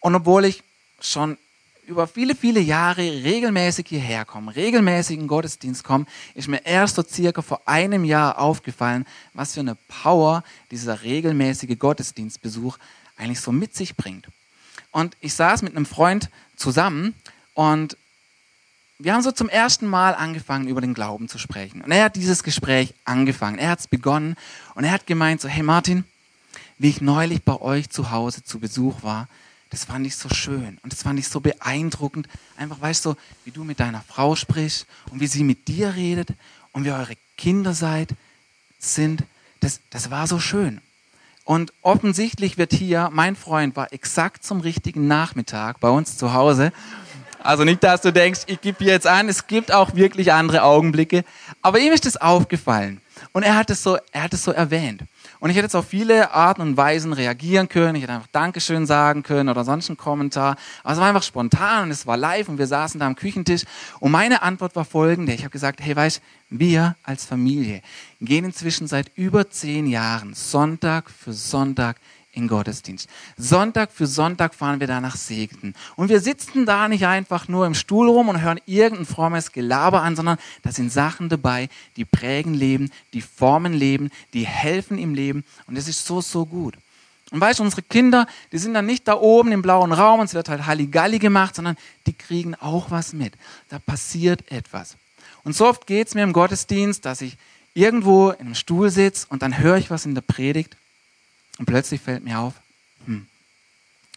[0.00, 0.62] Und obwohl ich
[1.00, 1.38] schon
[1.86, 7.02] über viele, viele Jahre regelmäßig hierher kommen, regelmäßig in Gottesdienst kommen, ist mir erst so
[7.02, 12.78] circa vor einem Jahr aufgefallen, was für eine Power dieser regelmäßige Gottesdienstbesuch
[13.16, 14.28] eigentlich so mit sich bringt.
[14.92, 17.14] Und ich saß mit einem Freund zusammen
[17.54, 17.96] und
[18.98, 21.80] wir haben so zum ersten Mal angefangen, über den Glauben zu sprechen.
[21.80, 23.58] Und er hat dieses Gespräch angefangen.
[23.58, 24.36] Er hat es begonnen
[24.74, 26.04] und er hat gemeint so, hey Martin,
[26.76, 29.28] wie ich neulich bei euch zu Hause zu Besuch war,
[29.70, 32.28] das fand ich so schön und das fand ich so beeindruckend.
[32.56, 36.30] Einfach, weißt du, wie du mit deiner Frau sprichst und wie sie mit dir redet
[36.72, 38.10] und wie eure Kinder seid,
[38.78, 39.24] sind.
[39.60, 40.80] Das, das war so schön.
[41.44, 46.72] Und offensichtlich wird hier, mein Freund war exakt zum richtigen Nachmittag bei uns zu Hause
[47.42, 51.24] also nicht, dass du denkst, ich gebe jetzt an, es gibt auch wirklich andere Augenblicke.
[51.62, 53.00] Aber ihm ist das aufgefallen.
[53.32, 55.02] Und er hat es so, er hat es so erwähnt.
[55.40, 57.94] Und ich hätte jetzt auf viele Arten und Weisen reagieren können.
[57.96, 60.56] Ich hätte einfach Dankeschön sagen können oder sonst einen Kommentar.
[60.84, 63.62] Aber es war einfach spontan und es war live und wir saßen da am Küchentisch.
[64.00, 65.32] Und meine Antwort war folgende.
[65.32, 67.80] Ich habe gesagt, hey, weißt, wir als Familie
[68.20, 71.96] gehen inzwischen seit über zehn Jahren Sonntag für Sonntag
[72.32, 73.08] in Gottesdienst.
[73.36, 75.74] Sonntag für Sonntag fahren wir da nach Segten.
[75.96, 80.02] Und wir sitzen da nicht einfach nur im Stuhl rum und hören irgendein frommes Gelaber
[80.02, 85.14] an, sondern da sind Sachen dabei, die prägen Leben, die formen Leben, die helfen im
[85.14, 85.44] Leben.
[85.66, 86.76] Und das ist so, so gut.
[87.32, 90.26] Und weißt du, unsere Kinder, die sind dann nicht da oben im blauen Raum und
[90.26, 93.34] es wird halt Halligalli gemacht, sondern die kriegen auch was mit.
[93.68, 94.96] Da passiert etwas.
[95.44, 97.36] Und so oft geht es mir im Gottesdienst, dass ich
[97.74, 100.76] irgendwo in einem Stuhl sitze und dann höre ich was in der Predigt
[101.60, 102.54] und plötzlich fällt mir auf,
[103.04, 103.26] hm,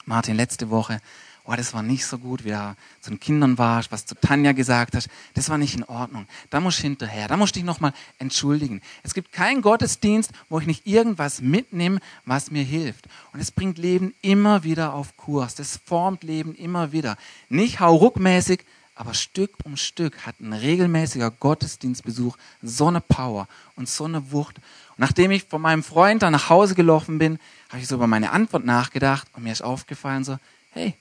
[0.05, 1.01] Martin, letzte Woche,
[1.43, 4.53] oh, das war nicht so gut, wie du zu den Kindern warst, was zu Tanja
[4.53, 6.25] gesagt hast, das war nicht in Ordnung.
[6.49, 8.81] Da musst du hinterher, da musst du dich nochmal entschuldigen.
[9.03, 13.07] Es gibt keinen Gottesdienst, wo ich nicht irgendwas mitnehme, was mir hilft.
[13.33, 15.53] Und es bringt Leben immer wieder auf Kurs.
[15.53, 17.17] Das formt Leben immer wieder.
[17.49, 18.63] Nicht hauruckmäßig,
[18.95, 24.61] aber Stück um Stück hat ein regelmäßiger Gottesdienstbesuch so eine Power und so eine Wucht.
[24.95, 28.07] Und nachdem ich von meinem Freund dann nach Hause gelaufen bin, habe ich so über
[28.07, 30.37] meine Antwort nachgedacht und mir ist aufgefallen so,
[30.71, 30.93] hey,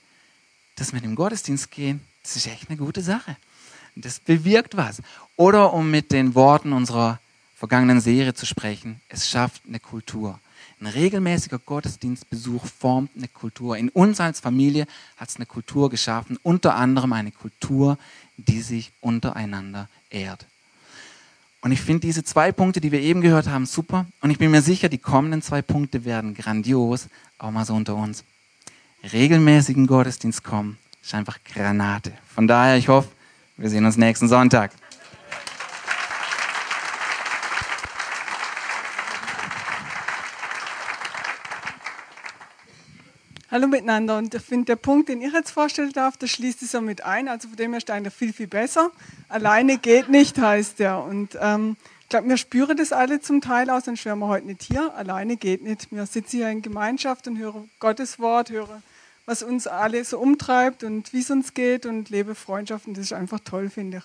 [0.75, 3.37] das mit dem Gottesdienst gehen, das ist echt eine gute Sache.
[3.95, 5.01] Das bewirkt was.
[5.35, 7.19] Oder um mit den Worten unserer
[7.55, 10.39] vergangenen Serie zu sprechen, es schafft eine Kultur.
[10.79, 13.77] Ein regelmäßiger Gottesdienstbesuch formt eine Kultur.
[13.77, 17.97] In uns als Familie hat es eine Kultur geschaffen, unter anderem eine Kultur,
[18.37, 20.45] die sich untereinander ehrt.
[21.63, 24.05] Und ich finde diese zwei Punkte, die wir eben gehört haben, super.
[24.19, 27.07] Und ich bin mir sicher, die kommenden zwei Punkte werden grandios,
[27.39, 28.25] auch mal so unter uns.
[29.13, 32.11] Regelmäßigen Gottesdienst kommen, ist einfach Granate.
[32.35, 33.07] Von daher, ich hoffe,
[33.55, 34.71] wir sehen uns nächsten Sonntag.
[43.53, 44.17] Hallo miteinander.
[44.17, 47.05] Und ich finde, der Punkt, den ich jetzt vorstellen darf, das schließt es ja mit
[47.05, 47.27] ein.
[47.27, 48.89] Also von dem her ist eigentlich viel, viel besser.
[49.29, 51.03] Alleine geht nicht, heißt der.
[51.03, 54.47] Und ähm, ich glaube, wir spüren das alle zum Teil aus, sonst wären wir heute
[54.47, 54.95] nicht hier.
[54.95, 55.91] Alleine geht nicht.
[55.91, 58.81] Wir sitzen hier in Gemeinschaft und hören Gottes Wort, hören,
[59.27, 62.87] was uns alle so umtreibt und wie es uns geht und lebe Freundschaft.
[62.87, 64.03] Und das ist einfach toll, finde ich.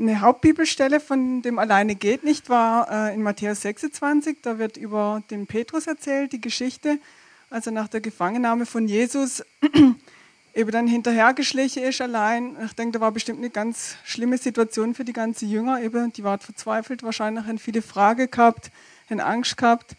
[0.00, 4.38] Eine Hauptbibelstelle von dem Alleine geht nicht war äh, in Matthäus 26.
[4.42, 6.98] Da wird über den Petrus erzählt, die Geschichte
[7.50, 9.44] also nach der Gefangennahme von Jesus,
[10.54, 12.56] eben dann hinterhergeschlichen ist allein.
[12.64, 15.82] Ich denke, da war bestimmt eine ganz schlimme Situation für die ganzen Jünger.
[15.82, 18.70] Eben, die waren verzweifelt, wahrscheinlich haben viele Fragen gehabt,
[19.10, 19.96] haben Angst gehabt.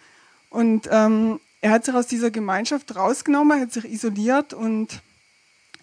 [0.49, 5.01] Und ähm, er hat sich aus dieser Gemeinschaft rausgenommen, hat sich isoliert und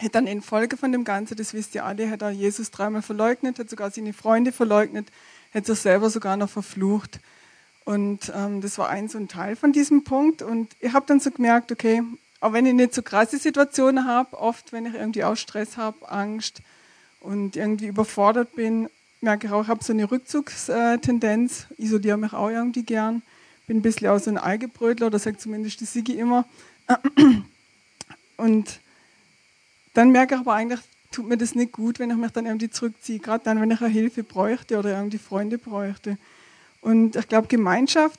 [0.03, 3.03] hat dann in Folge von dem Ganzen, das wisst ihr alle, hat er Jesus dreimal
[3.03, 5.09] verleugnet, hat sogar seine Freunde verleugnet,
[5.53, 7.21] hat sich selber sogar noch verflucht.
[7.89, 10.43] Und ähm, das war ein so ein Teil von diesem Punkt.
[10.43, 12.03] Und ich habe dann so gemerkt, okay,
[12.39, 15.97] auch wenn ich nicht so krasse Situationen habe, oft, wenn ich irgendwie auch Stress habe,
[16.13, 16.61] Angst
[17.21, 18.91] und irgendwie überfordert bin,
[19.23, 23.23] merke ich auch, ich habe so eine Rückzugstendenz, isoliere mich auch irgendwie gern,
[23.67, 26.45] bin ein bisschen auch so ein Eigebrötler, oder sagt zumindest die Sigi immer.
[28.37, 28.81] Und
[29.95, 32.69] dann merke ich aber eigentlich, tut mir das nicht gut, wenn ich mich dann irgendwie
[32.69, 36.19] zurückziehe, gerade dann, wenn ich eine Hilfe bräuchte oder irgendwie Freunde bräuchte.
[36.81, 38.19] Und ich glaube, Gemeinschaft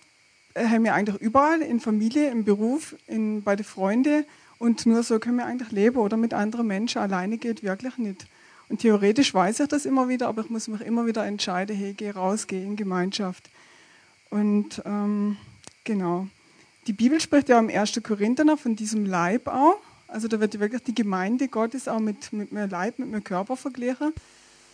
[0.54, 4.26] äh, haben wir eigentlich überall, in Familie, im Beruf, in, bei den Freunden.
[4.58, 7.02] Und nur so können wir eigentlich leben oder mit anderen Menschen.
[7.02, 8.28] Alleine geht wirklich nicht.
[8.68, 11.94] Und theoretisch weiß ich das immer wieder, aber ich muss mich immer wieder entscheiden, hey,
[11.94, 13.50] geh raus, geh in Gemeinschaft.
[14.30, 15.38] Und ähm,
[15.84, 16.28] genau.
[16.86, 18.02] Die Bibel spricht ja am 1.
[18.04, 19.80] Korinther von diesem Leib auch.
[20.08, 23.56] Also da wird wirklich die Gemeinde Gottes auch mit, mit meinem Leib, mit meinem Körper
[23.56, 24.14] verglichen.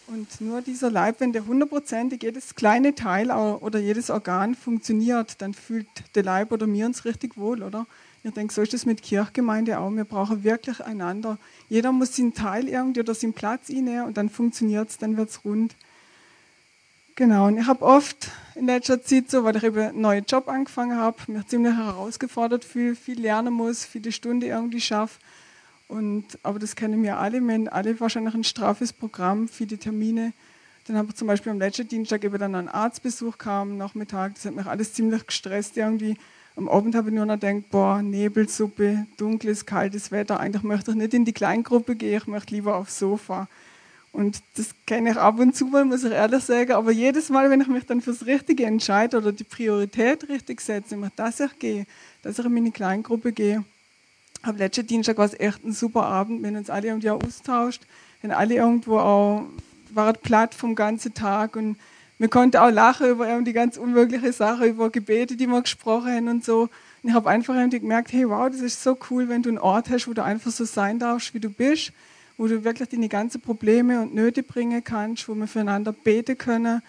[0.07, 5.53] Und nur dieser Leib, wenn der hundertprozentig jedes kleine Teil oder jedes Organ funktioniert, dann
[5.53, 7.87] fühlt der Leib oder mir uns richtig wohl, oder?
[8.23, 9.91] Ich denke, so ist es mit Kirchgemeinde auch.
[9.91, 11.37] Wir brauchen wirklich einander.
[11.69, 15.29] Jeder muss seinen Teil irgendwie oder seinen Platz innehmen und dann funktioniert es, dann wird
[15.29, 15.75] es rund.
[17.15, 20.49] Genau, und ich habe oft in letzter Zeit so, weil ich eben einen neuen Job
[20.49, 25.19] angefangen habe, mich ziemlich herausgefordert fühle, viel lernen muss, viele Stunden irgendwie schaffe.
[25.87, 30.33] Und, aber das kennen wir alle, wir haben alle wahrscheinlich ein straffes Programm, viele Termine.
[30.87, 34.45] Dann habe ich zum Beispiel am letzten Dienstag eben dann einen Arztbesuch kam, Nachmittag, das
[34.45, 36.17] hat mich alles ziemlich gestresst irgendwie.
[36.55, 40.97] Am Abend habe ich nur noch gedacht, boah, Nebelsuppe, dunkles, kaltes Wetter, eigentlich möchte ich
[40.97, 43.47] nicht in die Kleingruppe gehen, ich möchte lieber aufs Sofa.
[44.15, 46.71] Und das kenne ich ab und zu mal, muss ich ehrlich sagen.
[46.71, 50.97] Aber jedes Mal, wenn ich mich dann fürs Richtige entscheide oder die Priorität richtig setze,
[51.17, 51.85] dass ich gehe,
[52.21, 53.65] dass ich in meine Kleingruppe gehe.
[54.45, 56.45] Am letzten Dienstag war es echt ein super Abend.
[56.45, 57.81] Haben uns alle irgendwie austauscht,
[58.21, 59.45] wir haben alle irgendwo auch,
[59.91, 61.77] waren platt vom ganzen Tag und
[62.17, 66.27] wir konnten auch lachen über irgendwie ganz unmögliche Sachen, über Gebete, die wir gesprochen haben
[66.27, 66.61] und so.
[67.03, 69.57] Und ich habe einfach irgendwie gemerkt, hey, wow, das ist so cool, wenn du einen
[69.57, 71.91] Ort hast, wo du einfach so sein darfst, wie du bist
[72.37, 76.81] wo du wirklich deine ganzen Probleme und Nöte bringen kannst, wo wir füreinander beten können.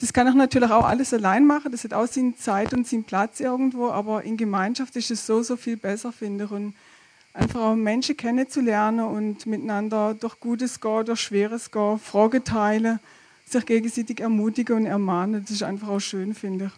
[0.00, 1.72] Das kann ich natürlich auch alles allein machen.
[1.72, 5.42] Das hat auch seine Zeit und seinen Platz irgendwo, aber in Gemeinschaft ist es so,
[5.42, 6.50] so viel besser, finde ich.
[6.50, 6.74] Und
[7.36, 12.98] einfach auch Menschen kennenzulernen und miteinander durch Gutes gehen, durch Schweres gehen, Fragen teilen,
[13.44, 15.42] sich gegenseitig ermutigen und ermahnen.
[15.42, 16.72] Das ist einfach auch schön, finde ich.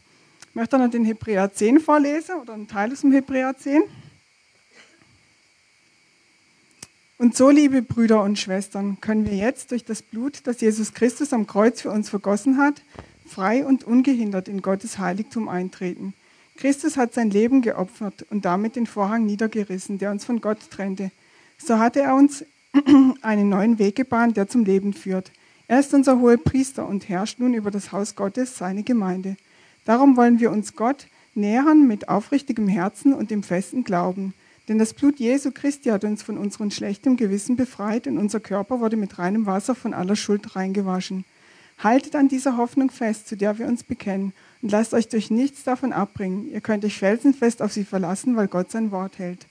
[0.49, 3.83] Ich möchte noch den Hebräer 10 vorlesen oder einen Teil aus dem Hebräer 10.
[7.18, 11.33] Und so, liebe Brüder und Schwestern, können wir jetzt durch das Blut, das Jesus Christus
[11.33, 12.83] am Kreuz für uns vergossen hat,
[13.27, 16.14] frei und ungehindert in Gottes Heiligtum eintreten.
[16.59, 21.12] Christus hat sein Leben geopfert und damit den Vorhang niedergerissen, der uns von Gott trennte.
[21.57, 22.44] So hatte er uns
[23.23, 25.31] einen neuen Weg gebahnt, der zum Leben führt.
[25.68, 29.37] Er ist unser hoher Priester und herrscht nun über das Haus Gottes, seine Gemeinde.
[29.85, 34.35] Darum wollen wir uns Gott nähern mit aufrichtigem Herzen und dem festen Glauben.
[34.66, 38.81] Denn das Blut Jesu Christi hat uns von unserem schlechten Gewissen befreit und unser Körper
[38.81, 41.25] wurde mit reinem Wasser von aller Schuld reingewaschen.
[41.79, 45.64] Haltet an dieser Hoffnung fest, zu der wir uns bekennen, und lasst euch durch nichts
[45.64, 46.51] davon abbringen.
[46.51, 49.47] Ihr könnt euch felsenfest auf sie verlassen, weil Gott sein Wort hält.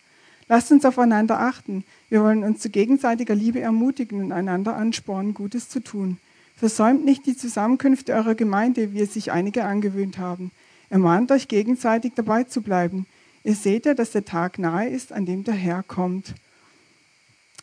[0.49, 1.83] Lasst uns aufeinander achten.
[2.09, 6.17] Wir wollen uns zu gegenseitiger Liebe ermutigen und einander anspornen, Gutes zu tun.
[6.55, 10.51] Versäumt nicht die Zusammenkünfte eurer Gemeinde, wie es sich einige angewöhnt haben.
[10.89, 13.05] Ermahnt euch gegenseitig dabei zu bleiben.
[13.43, 16.33] Ihr seht ja, dass der Tag nahe ist, an dem der Herr kommt.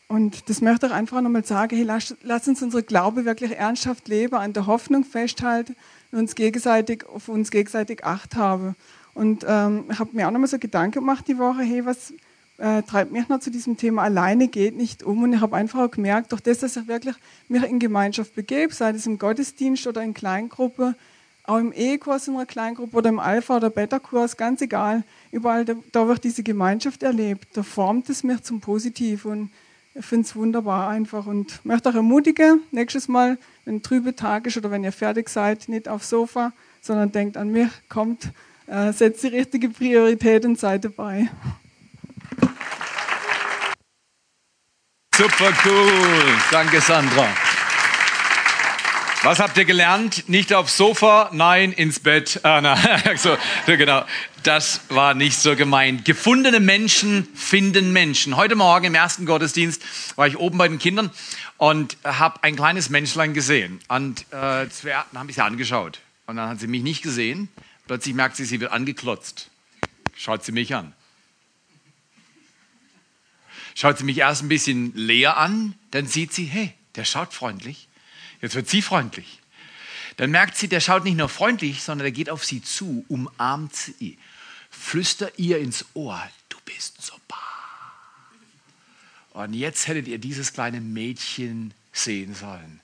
[0.06, 4.06] Und das möchte ich einfach nochmal sagen, hey, lass, lass, uns unsere Glaube wirklich ernsthaft
[4.08, 5.74] leben, an der Hoffnung festhalten
[6.14, 8.74] uns gegenseitig, auf uns gegenseitig Acht haben.
[9.14, 12.12] Und ähm, ich habe mir auch nochmal so Gedanken gemacht die Woche, hey, was
[12.58, 15.22] äh, treibt mich noch zu diesem Thema alleine geht nicht um.
[15.22, 17.16] Und ich habe einfach auch gemerkt, durch das, dass ich wirklich
[17.48, 20.94] mich in Gemeinschaft begebe, sei es im Gottesdienst oder in Kleingruppe,
[21.44, 25.74] auch im E-Kurs in einer Kleingruppe oder im Alpha- oder Beta-Kurs, ganz egal, überall da,
[25.92, 27.48] da, wird diese Gemeinschaft erlebt.
[27.54, 29.50] Da formt es mich zum Positiven und
[29.94, 34.56] ich finde es wunderbar einfach und möchte auch ermutigen, nächstes Mal, wenn trübe Tag ist
[34.56, 38.30] oder wenn ihr fertig seid, nicht aufs Sofa, sondern denkt an mich, kommt,
[38.66, 41.28] äh, setzt die richtige Priorität und seid dabei.
[45.16, 46.38] Super cool.
[46.50, 47.28] Danke, Sandra.
[49.24, 50.28] Was habt ihr gelernt?
[50.28, 52.40] Nicht aufs Sofa, nein, ins Bett.
[52.42, 52.76] Ah, na,
[53.16, 54.04] so, genau.
[54.42, 56.04] Das war nicht so gemeint.
[56.04, 58.36] Gefundene Menschen finden Menschen.
[58.36, 59.82] Heute Morgen im ersten Gottesdienst
[60.18, 61.10] war ich oben bei den Kindern
[61.56, 63.80] und habe ein kleines Menschlein gesehen.
[63.88, 66.00] Und äh, zuerst habe ich sie angeschaut.
[66.26, 67.48] Und dann hat sie mich nicht gesehen.
[67.86, 69.48] Plötzlich merkt sie, sie wird angeklotzt.
[70.18, 70.92] Schaut sie mich an.
[73.74, 77.88] Schaut sie mich erst ein bisschen leer an, dann sieht sie, hey, der schaut freundlich.
[78.44, 79.40] Jetzt wird sie freundlich.
[80.18, 83.74] Dann merkt sie, der schaut nicht nur freundlich, sondern er geht auf sie zu, umarmt
[83.74, 84.18] sie,
[84.68, 87.40] flüstert ihr ins Ohr, du bist super.
[89.30, 92.82] Und jetzt hättet ihr dieses kleine Mädchen sehen sollen.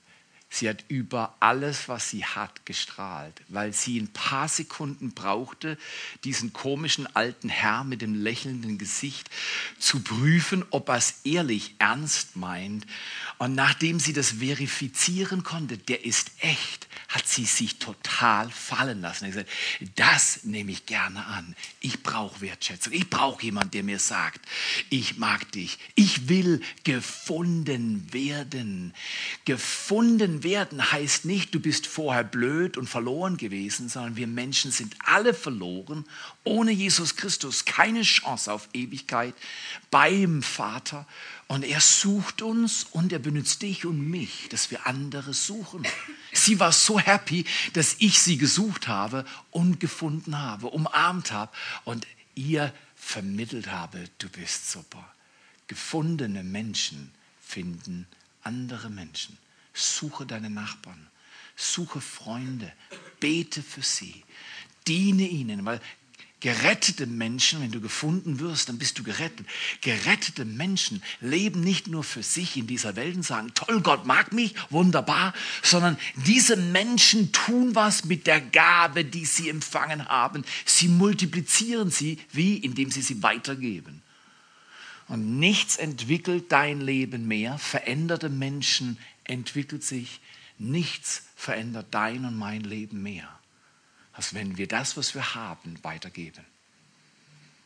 [0.53, 5.77] Sie hat über alles, was sie hat, gestrahlt, weil sie ein paar Sekunden brauchte,
[6.25, 9.29] diesen komischen alten Herr mit dem lächelnden Gesicht
[9.79, 12.85] zu prüfen, ob er es ehrlich ernst meint.
[13.41, 19.25] Und nachdem sie das verifizieren konnte, der ist echt, hat sie sich total fallen lassen.
[19.25, 19.49] Er gesagt,
[19.95, 21.55] das nehme ich gerne an.
[21.79, 22.93] Ich brauche Wertschätzung.
[22.93, 24.41] Ich brauche jemanden, der mir sagt,
[24.91, 25.79] ich mag dich.
[25.95, 28.93] Ich will gefunden werden.
[29.45, 34.95] Gefunden werden heißt nicht, du bist vorher blöd und verloren gewesen, sondern wir Menschen sind
[35.03, 36.05] alle verloren.
[36.43, 39.33] Ohne Jesus Christus keine Chance auf Ewigkeit
[39.89, 41.07] beim Vater.
[41.51, 45.85] Und er sucht uns und er benutzt dich und mich, dass wir andere suchen.
[46.31, 47.43] Sie war so happy,
[47.73, 51.51] dass ich sie gesucht habe und gefunden habe, umarmt habe
[51.83, 55.13] und ihr vermittelt habe, du bist super.
[55.67, 58.07] Gefundene Menschen finden
[58.43, 59.37] andere Menschen.
[59.73, 61.05] Suche deine Nachbarn.
[61.57, 62.71] Suche Freunde,
[63.19, 64.23] bete für sie,
[64.87, 65.81] diene ihnen, weil
[66.41, 69.45] Gerettete Menschen, wenn du gefunden wirst, dann bist du gerettet.
[69.81, 74.33] Gerettete Menschen leben nicht nur für sich in dieser Welt und sagen, toll, Gott mag
[74.33, 80.43] mich, wunderbar, sondern diese Menschen tun was mit der Gabe, die sie empfangen haben.
[80.65, 84.01] Sie multiplizieren sie, wie indem sie sie weitergeben.
[85.07, 87.59] Und nichts entwickelt dein Leben mehr.
[87.59, 90.19] Veränderte Menschen entwickelt sich.
[90.57, 93.29] Nichts verändert dein und mein Leben mehr
[94.21, 96.45] als wenn wir das, was wir haben, weitergeben.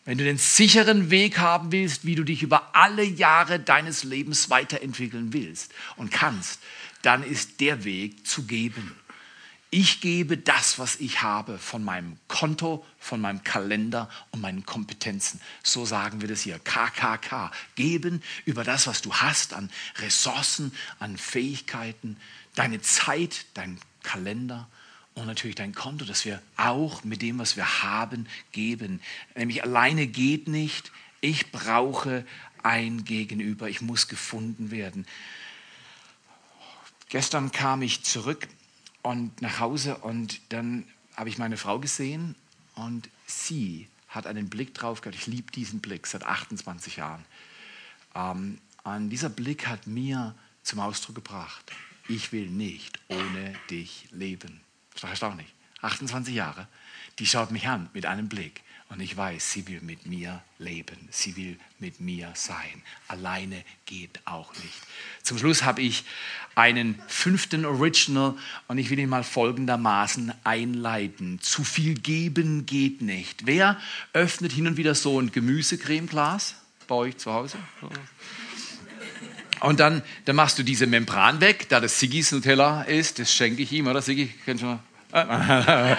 [0.06, 4.50] Wenn du den sicheren Weg haben willst, wie du dich über alle Jahre deines Lebens
[4.50, 6.62] weiterentwickeln willst und kannst,
[7.02, 8.96] dann ist der Weg zu geben.
[9.70, 15.42] Ich gebe das, was ich habe, von meinem Konto, von meinem Kalender und meinen Kompetenzen.
[15.62, 16.58] So sagen wir das hier.
[16.60, 17.52] KKK.
[17.76, 22.16] Geben über das, was du hast an Ressourcen, an Fähigkeiten,
[22.54, 24.70] deine Zeit, dein Kalender
[25.16, 29.02] und natürlich dein Konto, dass wir auch mit dem, was wir haben, geben.
[29.34, 30.92] Nämlich alleine geht nicht.
[31.22, 32.26] Ich brauche
[32.64, 33.70] ein Gegenüber.
[33.70, 35.08] Ich muss gefunden werden.
[37.10, 38.48] Gestern kam ich zurück
[39.04, 40.86] und nach Hause und dann
[41.16, 42.36] habe ich meine Frau gesehen
[42.76, 45.16] und sie hat einen Blick drauf gehabt.
[45.16, 47.24] Ich liebe diesen Blick seit 28 Jahren.
[48.16, 51.72] Ähm, und dieser Blick hat mir zum Ausdruck gebracht,
[52.08, 54.65] ich will nicht ohne dich leben.
[54.96, 55.48] Das doch erstaunlich.
[55.82, 56.68] 28 Jahre.
[57.20, 58.62] Die schaut mich an mit einem Blick.
[58.90, 61.10] Und ich weiß, sie will mit mir leben.
[61.10, 62.84] Sie will mit mir sein.
[63.08, 64.82] Alleine geht auch nicht.
[65.24, 66.06] Zum Schluss habe ich
[66.54, 68.36] einen fünften Original
[68.68, 71.42] und ich will ihn mal folgendermaßen einleiten.
[71.42, 73.48] Zu viel geben geht nicht.
[73.48, 73.80] Wer
[74.14, 76.56] öffnet hin und wieder so ein Gemüsecremeglas
[76.88, 77.58] bei euch zu Hause?
[79.62, 83.62] Und dann, dann machst du diese Membran weg, da das Siggis Nutella ist, das schenke
[83.62, 84.34] ich ihm, oder Siggi?
[84.46, 84.80] Kennst du mal?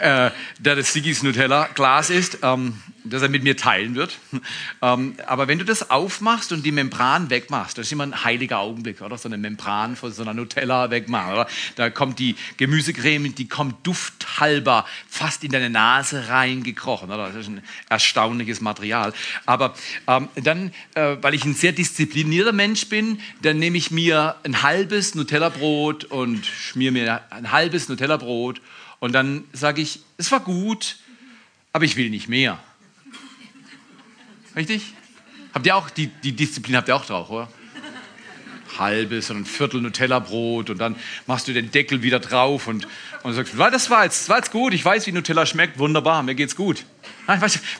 [0.00, 4.18] äh, da das Siggis Nutella Glas ist, ähm, das er mit mir teilen wird.
[4.84, 8.58] Ähm, aber wenn du das aufmachst und die Membran wegmachst, das ist immer ein heiliger
[8.58, 9.16] Augenblick, oder?
[9.16, 11.46] So eine Membran von so einer Nutella wegmachen, oder?
[11.76, 17.28] Da kommt die Gemüsecreme, die kommt dufthalber fast in deine Nase reingekrochen, oder?
[17.28, 19.12] Das ist ein erstaunliches Material.
[19.46, 19.74] Aber
[20.08, 24.62] ähm, dann, äh, weil ich ein sehr disziplinierter Mensch bin, dann nehme ich mir ein
[24.62, 28.60] halbes Nutella-Brot und schmier mir ein halbes Nutella-Brot
[28.98, 30.96] und dann sage ich, es war gut,
[31.72, 32.62] aber ich will nicht mehr.
[34.56, 34.94] Richtig?
[35.54, 37.48] Habt ihr auch, die, die Disziplin habt ihr auch drauf, oder?
[38.78, 40.96] Halbes und ein Viertel Nutella-Brot und dann
[41.26, 42.86] machst du den Deckel wieder drauf und,
[43.22, 46.22] und sagst, das war jetzt, das war jetzt gut, ich weiß, wie Nutella schmeckt, wunderbar,
[46.22, 46.84] mir geht's gut.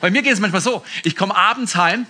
[0.01, 2.05] Bei mir geht es manchmal so, ich komme abends heim,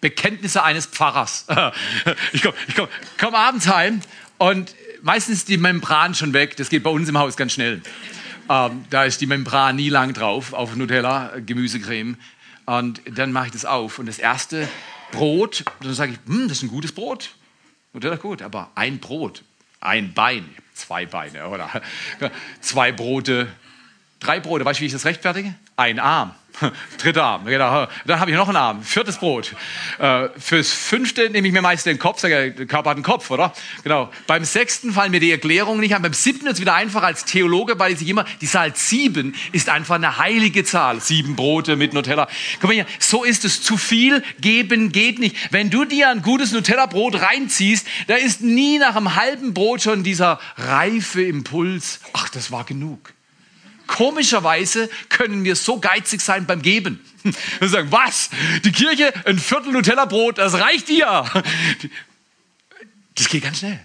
[0.00, 1.46] Bekenntnisse eines Pfarrers.
[2.32, 4.00] Ich komme ich komm, komm abends heim
[4.38, 7.82] und meistens ist die Membran schon weg, das geht bei uns im Haus ganz schnell.
[8.48, 12.16] Ähm, da ist die Membran nie lang drauf auf Nutella, Gemüsecreme.
[12.68, 13.98] Und dann mache ich das auf.
[13.98, 14.68] Und das erste
[15.10, 17.30] Brot, dann sage ich, hm, das ist ein gutes Brot.
[17.94, 19.42] Und ist gut, aber ein Brot,
[19.80, 21.80] ein Bein, zwei Beine, oder?
[22.60, 23.48] Zwei Brote,
[24.20, 24.64] drei Brote.
[24.64, 25.54] Weißt du, wie ich das rechtfertige?
[25.76, 26.34] Ein Arm.
[26.98, 27.86] Dritter Arm, genau.
[28.06, 29.54] Dann habe ich noch einen Arm, viertes Brot.
[29.98, 33.30] Äh, fürs fünfte nehme ich mir meist den Kopf, sage, der Körper hat einen Kopf,
[33.30, 33.52] oder?
[33.84, 34.10] Genau.
[34.26, 36.02] Beim sechsten fallen mir die Erklärungen nicht an.
[36.02, 39.68] Beim siebten ist es wieder einfach als Theologe, weil ich immer, die Zahl sieben ist
[39.68, 41.00] einfach eine heilige Zahl.
[41.00, 42.28] Sieben Brote mit Nutella.
[42.60, 43.62] Guck mal hier, so ist es.
[43.62, 45.36] Zu viel geben geht nicht.
[45.52, 50.02] Wenn du dir ein gutes Nutella-Brot reinziehst, da ist nie nach einem halben Brot schon
[50.02, 52.00] dieser reife Impuls.
[52.12, 53.12] Ach, das war genug.
[53.88, 57.00] Komischerweise können wir so geizig sein beim Geben.
[57.58, 58.30] Wir sagen, was?
[58.64, 61.24] Die Kirche, ein Viertel Nutella-Brot, das reicht dir.
[63.16, 63.80] Das geht ganz schnell.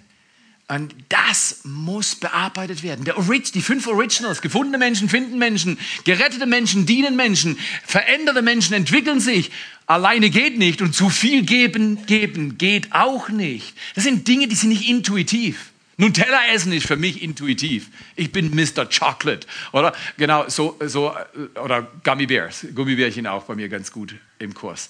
[0.68, 3.10] Und das muss bearbeitet werden.
[3.12, 9.20] Orig die fünf Originals, gefundene Menschen finden Menschen, gerettete Menschen dienen Menschen, veränderte Menschen entwickeln
[9.20, 9.51] sich.
[9.88, 13.74] Alleine geht nicht und zu viel geben, geben geht auch nicht.
[13.95, 15.72] Das sind Dinge, die sind nicht intuitiv.
[16.04, 17.88] Nutella essen ist für mich intuitiv.
[18.18, 18.86] Ich bin Mr.
[18.86, 19.95] Chocolate, oder?
[20.18, 21.16] Genau, so, so
[21.56, 24.89] oder Gummy Bears, Gummibärchen auch bei mir ganz gut im Kurs.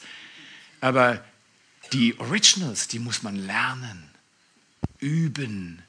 [0.82, 1.24] Aber
[1.92, 4.10] die Originals, die muss man lernen,
[4.98, 5.84] üben,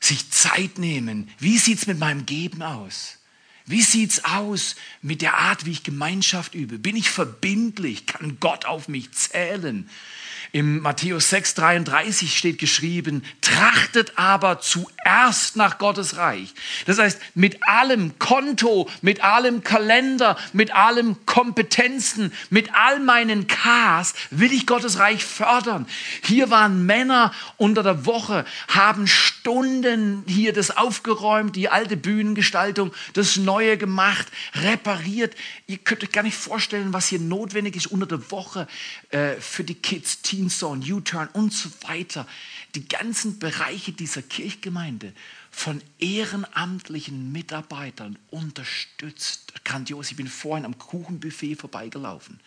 [0.00, 1.30] sich Zeit nehmen.
[1.38, 3.20] Wie sieht es mit meinem Geben aus?
[3.64, 6.78] Wie sieht es aus mit der Art, wie ich Gemeinschaft übe?
[6.78, 8.04] Bin ich verbindlich?
[8.04, 9.88] Kann Gott auf mich zählen?
[10.54, 16.52] Im Matthäus 6, 33 steht geschrieben, trachtet aber zuerst nach Gottes Reich.
[16.84, 24.12] Das heißt, mit allem Konto, mit allem Kalender, mit allem Kompetenzen, mit all meinen Ks
[24.28, 25.86] will ich Gottes Reich fördern.
[26.22, 33.38] Hier waren Männer unter der Woche, haben Stunden hier das aufgeräumt, die alte Bühnengestaltung, das
[33.38, 34.26] Neue gemacht,
[34.56, 35.34] repariert.
[35.66, 38.68] Ihr könnt euch gar nicht vorstellen, was hier notwendig ist unter der Woche
[39.08, 42.26] äh, für die Kids, Teen Zone, U-Turn und so weiter.
[42.74, 45.12] Die ganzen Bereiche dieser Kirchgemeinde
[45.50, 49.52] von ehrenamtlichen Mitarbeitern unterstützt.
[49.64, 50.10] Grandios.
[50.10, 52.40] Ich bin vorhin am Kuchenbuffet vorbeigelaufen.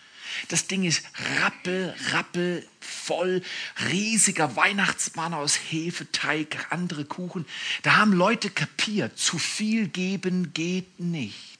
[0.49, 1.03] Das Ding ist
[1.39, 3.41] rappel, rappel voll,
[3.89, 7.45] riesiger Weihnachtsmann aus Hefeteig, andere Kuchen.
[7.83, 11.59] Da haben Leute kapiert, zu viel geben geht nicht.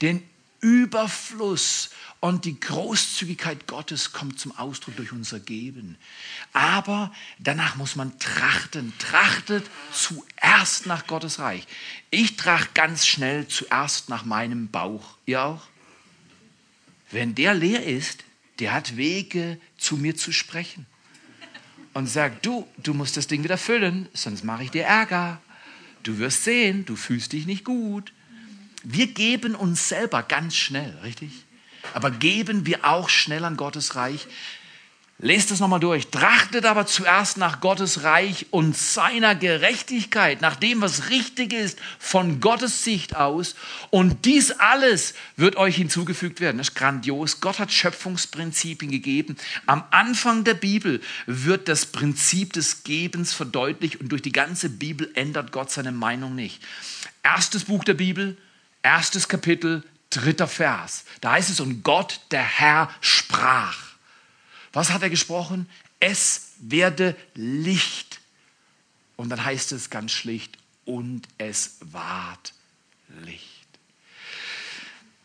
[0.00, 0.22] Den
[0.60, 1.90] Überfluss
[2.20, 5.96] und die Großzügigkeit Gottes kommt zum Ausdruck durch unser Geben.
[6.52, 8.92] Aber danach muss man trachten.
[8.98, 11.66] Trachtet zuerst nach Gottes Reich.
[12.10, 15.16] Ich trachte ganz schnell zuerst nach meinem Bauch.
[15.24, 15.66] Ihr auch?
[17.10, 18.24] Wenn der leer ist,
[18.58, 20.86] der hat Wege, zu mir zu sprechen.
[21.94, 25.40] Und sagt, du, du musst das Ding wieder füllen, sonst mache ich dir Ärger.
[26.02, 28.12] Du wirst sehen, du fühlst dich nicht gut.
[28.82, 31.30] Wir geben uns selber ganz schnell, richtig?
[31.94, 34.26] Aber geben wir auch schnell an Gottes Reich?
[35.22, 36.06] Lest es nochmal durch.
[36.06, 42.40] Trachtet aber zuerst nach Gottes Reich und seiner Gerechtigkeit, nach dem, was richtig ist, von
[42.40, 43.54] Gottes Sicht aus.
[43.90, 46.56] Und dies alles wird euch hinzugefügt werden.
[46.56, 47.42] Das ist grandios.
[47.42, 49.36] Gott hat Schöpfungsprinzipien gegeben.
[49.66, 55.10] Am Anfang der Bibel wird das Prinzip des Gebens verdeutlicht und durch die ganze Bibel
[55.14, 56.62] ändert Gott seine Meinung nicht.
[57.22, 58.38] Erstes Buch der Bibel,
[58.82, 61.04] erstes Kapitel, dritter Vers.
[61.20, 63.78] Da heißt es, und Gott, der Herr, sprach.
[64.72, 65.68] Was hat er gesprochen?
[65.98, 68.20] Es werde Licht.
[69.16, 72.54] Und dann heißt es ganz schlicht, und es ward
[73.24, 73.46] Licht.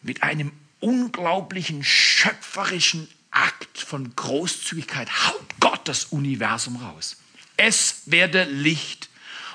[0.01, 7.17] Mit einem unglaublichen schöpferischen Akt von Großzügigkeit haut Gott das Universum raus.
[7.57, 9.09] Es werde Licht.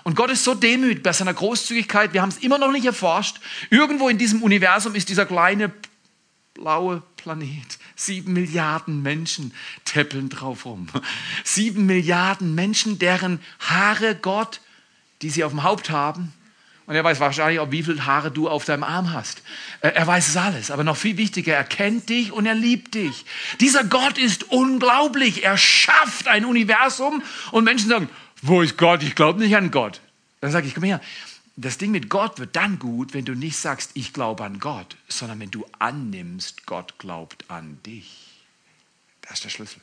[0.04, 3.36] Und Gott ist so demütig bei seiner Großzügigkeit, wir haben es immer noch nicht erforscht.
[3.70, 5.72] Irgendwo in diesem Universum ist dieser kleine
[6.54, 7.78] blaue Planet.
[7.96, 9.52] Sieben Milliarden Menschen
[9.84, 10.88] täppeln drauf rum.
[11.44, 14.60] Sieben Milliarden Menschen, deren Haare Gott,
[15.22, 16.32] die sie auf dem Haupt haben,
[16.90, 19.42] und er weiß wahrscheinlich auch, wie viele Haare du auf deinem Arm hast.
[19.80, 20.72] Er weiß es alles.
[20.72, 23.24] Aber noch viel wichtiger, er kennt dich und er liebt dich.
[23.60, 25.44] Dieser Gott ist unglaublich.
[25.44, 27.22] Er schafft ein Universum
[27.52, 28.08] und Menschen sagen,
[28.42, 29.02] wo ist Gott?
[29.02, 30.00] Ich glaube nicht an Gott.
[30.40, 31.00] Dann sage ich, komm her,
[31.56, 34.96] das Ding mit Gott wird dann gut, wenn du nicht sagst, ich glaube an Gott,
[35.08, 38.42] sondern wenn du annimmst, Gott glaubt an dich.
[39.22, 39.80] Das ist der Schlüssel.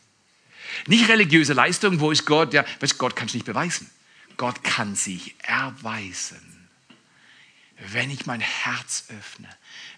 [0.88, 2.54] Nicht religiöse Leistung, wo ist Gott?
[2.54, 3.90] Ja, weißt, Gott kann es nicht beweisen.
[4.38, 6.57] Gott kann sich erweisen.
[7.80, 9.50] Wenn ich mein Herz öffne,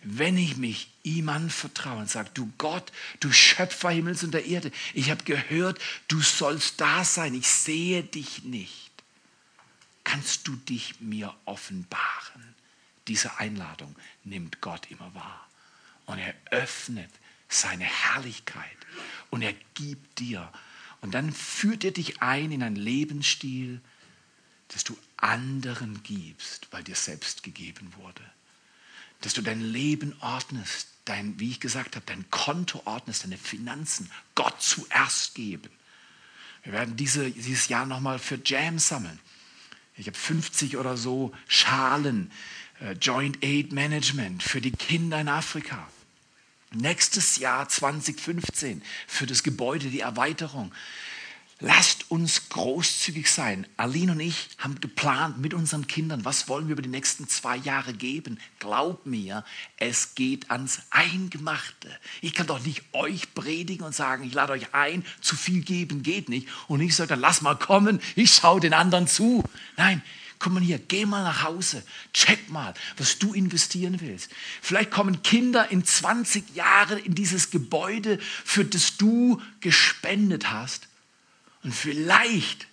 [0.03, 4.71] wenn ich mich ihm anvertraue und sage, du Gott, du Schöpfer Himmels und der Erde,
[4.93, 8.89] ich habe gehört, du sollst da sein, ich sehe dich nicht
[10.09, 12.55] kannst du dich mir offenbaren?
[13.07, 15.47] Diese Einladung nimmt Gott immer wahr.
[16.07, 17.11] Und er öffnet
[17.47, 18.77] seine Herrlichkeit
[19.29, 20.51] und er gibt dir.
[21.01, 23.81] Und dann führt er dich ein in einen Lebensstil,
[24.69, 28.21] dass du anderen gibst, weil dir selbst gegeben wurde.
[29.21, 34.09] Dass du dein Leben ordnest, dein, wie ich gesagt habe, dein Konto ordnest, deine Finanzen
[34.35, 35.69] Gott zuerst geben.
[36.63, 39.19] Wir werden diese, dieses Jahr nochmal für Jam sammeln.
[39.97, 42.31] Ich habe 50 oder so Schalen,
[42.79, 45.89] äh, Joint Aid Management für die Kinder in Afrika.
[46.71, 50.71] Nächstes Jahr 2015 für das Gebäude, die Erweiterung.
[51.61, 53.67] Lasst uns großzügig sein.
[53.75, 57.57] Aline und ich haben geplant mit unseren Kindern, was wollen wir über die nächsten zwei
[57.57, 58.39] Jahre geben.
[58.59, 59.43] Glaub mir,
[59.75, 61.89] es geht ans Eingemachte.
[62.21, 66.01] Ich kann doch nicht euch predigen und sagen, ich lade euch ein, zu viel geben
[66.01, 66.47] geht nicht.
[66.69, 69.43] Und ich sage dann, lass mal kommen, ich schaue den anderen zu.
[69.75, 70.01] Nein,
[70.39, 71.83] komm mal hier, geh mal nach Hause,
[72.13, 74.31] check mal, was du investieren willst.
[74.61, 80.88] Vielleicht kommen Kinder in 20 Jahren in dieses Gebäude, für das du gespendet hast
[81.63, 82.67] und vielleicht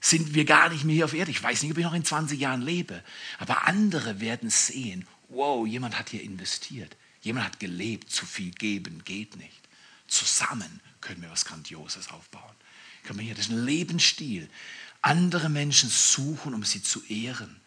[0.00, 1.30] sind wir gar nicht mehr hier auf Erde.
[1.30, 3.02] Ich weiß nicht, ob ich noch in 20 Jahren lebe.
[3.38, 6.96] Aber andere werden sehen, wow, jemand hat hier investiert.
[7.20, 8.10] Jemand hat gelebt.
[8.10, 9.60] Zu viel geben geht nicht.
[10.08, 12.54] Zusammen können wir was Grandioses aufbauen.
[13.04, 14.48] Können wir hier, das ist ein Lebensstil.
[15.02, 17.60] Andere Menschen suchen, um sie zu ehren.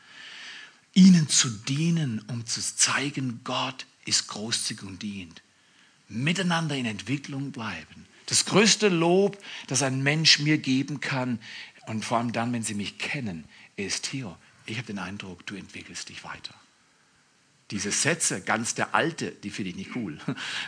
[0.94, 5.42] Ihnen zu dienen, um zu zeigen, Gott ist großzügig und dient.
[6.10, 11.40] Miteinander in Entwicklung bleiben Das größte Lob, das ein Mensch mir geben kann,
[11.88, 13.46] und vor allem dann, wenn sie mich kennen,
[13.76, 14.38] ist hier.
[14.66, 16.54] Ich habe den Eindruck, du entwickelst dich weiter.
[17.72, 20.20] Diese Sätze, ganz der alte, die finde ich nicht cool.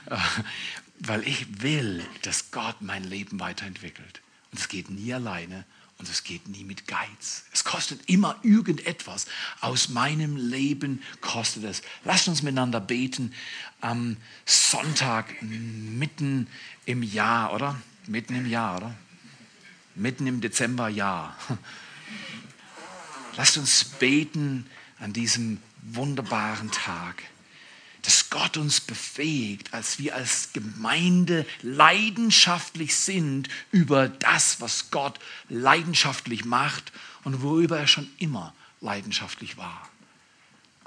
[1.00, 4.22] Weil ich will, dass Gott mein Leben weiterentwickelt.
[4.52, 5.66] Und es geht nie alleine
[5.98, 7.46] und es geht nie mit Geiz.
[7.52, 9.26] Es kostet immer irgendetwas.
[9.62, 11.82] Aus meinem Leben kostet es.
[12.04, 13.34] Lasst uns miteinander beten
[13.82, 16.48] am Sonntag mitten
[16.86, 17.82] im Jahr, oder?
[18.06, 18.96] Mitten im Jahr, oder?
[19.96, 21.36] Mitten im Dezemberjahr.
[23.36, 24.68] Lasst uns beten
[25.00, 27.24] an diesem wunderbaren Tag
[28.08, 36.46] dass Gott uns befähigt, als wir als Gemeinde leidenschaftlich sind über das, was Gott leidenschaftlich
[36.46, 36.94] macht
[37.26, 39.90] und worüber er schon immer leidenschaftlich war.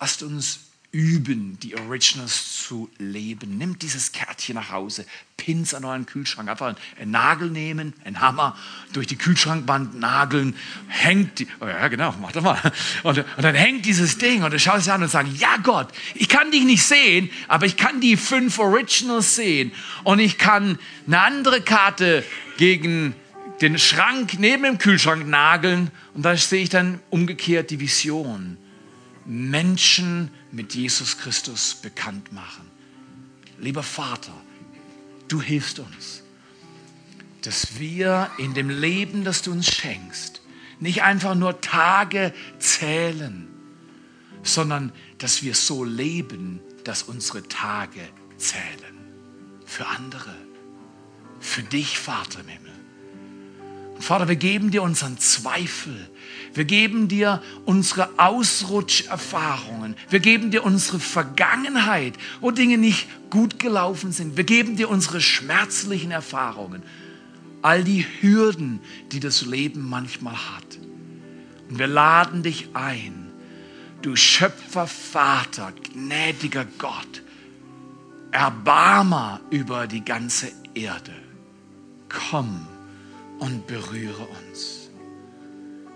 [0.00, 0.60] Lasst uns
[0.92, 3.58] üben, die Originals zu leben.
[3.58, 8.56] Nimmt dieses Kärtchen nach Hause, Pins an euren Kühlschrank, einfach einen Nagel nehmen, einen Hammer,
[8.92, 10.56] durch die Kühlschrankband nageln,
[10.88, 12.60] hängt, die, oh ja genau, mach das mal.
[13.04, 15.88] Und, und dann hängt dieses Ding und du schaust es an und sagst, ja Gott,
[16.14, 19.70] ich kann dich nicht sehen, aber ich kann die fünf Originals sehen
[20.02, 22.24] und ich kann eine andere Karte
[22.56, 23.14] gegen
[23.60, 28.56] den Schrank neben dem Kühlschrank nageln und da sehe ich dann umgekehrt die Vision
[29.24, 32.70] Menschen mit Jesus Christus bekannt machen.
[33.58, 34.32] Lieber Vater,
[35.28, 36.22] du hilfst uns,
[37.42, 40.42] dass wir in dem Leben, das du uns schenkst,
[40.80, 43.48] nicht einfach nur Tage zählen,
[44.42, 48.00] sondern dass wir so leben, dass unsere Tage
[48.38, 48.98] zählen.
[49.66, 50.34] Für andere.
[51.38, 52.72] Für dich, Vater im Himmel.
[53.94, 56.09] Und Vater, wir geben dir unseren Zweifel.
[56.52, 59.94] Wir geben dir unsere Ausrutscherfahrungen.
[60.08, 64.36] Wir geben dir unsere Vergangenheit, wo Dinge nicht gut gelaufen sind.
[64.36, 66.82] Wir geben dir unsere schmerzlichen Erfahrungen.
[67.62, 68.80] All die Hürden,
[69.12, 70.78] die das Leben manchmal hat.
[71.68, 73.30] Und wir laden dich ein,
[74.02, 77.22] du Schöpfer, Vater, gnädiger Gott,
[78.32, 81.12] Erbarmer über die ganze Erde.
[82.08, 82.66] Komm
[83.38, 84.79] und berühre uns.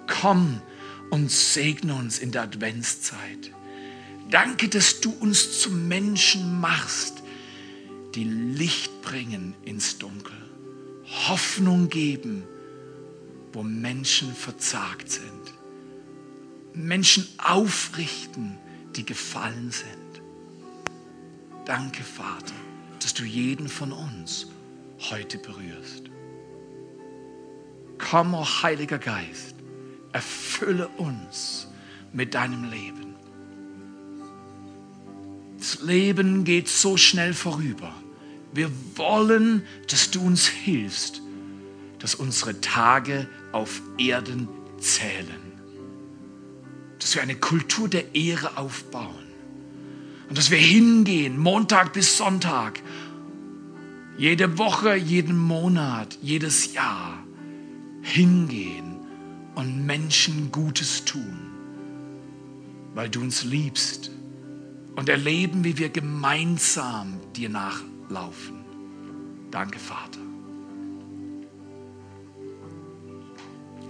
[0.07, 0.61] Komm
[1.11, 3.52] und segne uns in der Adventszeit.
[4.30, 7.22] Danke, dass du uns zu Menschen machst,
[8.14, 10.36] die Licht bringen ins Dunkel,
[11.28, 12.44] Hoffnung geben,
[13.52, 15.55] wo Menschen verzagt sind,
[16.72, 18.59] Menschen aufrichten,
[18.96, 20.22] die gefallen sind.
[21.64, 22.55] Danke, Vater,
[23.00, 24.48] dass du jeden von uns
[25.11, 26.05] heute berührst.
[27.98, 29.53] Komm, oh Heiliger Geist
[30.14, 31.66] erfülle uns
[32.12, 33.16] mit deinem Leben.
[35.58, 37.92] Das Leben geht so schnell vorüber.
[38.52, 41.20] Wir wollen, dass du uns hilfst,
[41.98, 44.48] dass unsere Tage auf Erden
[44.78, 45.42] zählen.
[47.00, 49.24] Dass wir eine Kultur der Ehre aufbauen.
[50.28, 52.80] Und dass wir hingehen, Montag bis Sonntag,
[54.16, 57.18] jede Woche, jeden Monat, jedes Jahr,
[58.02, 58.93] hingehen
[59.55, 61.50] und Menschen Gutes tun,
[62.94, 64.11] weil du uns liebst
[64.96, 68.64] und erleben, wie wir gemeinsam dir nachlaufen.
[69.50, 70.20] Danke, Vater.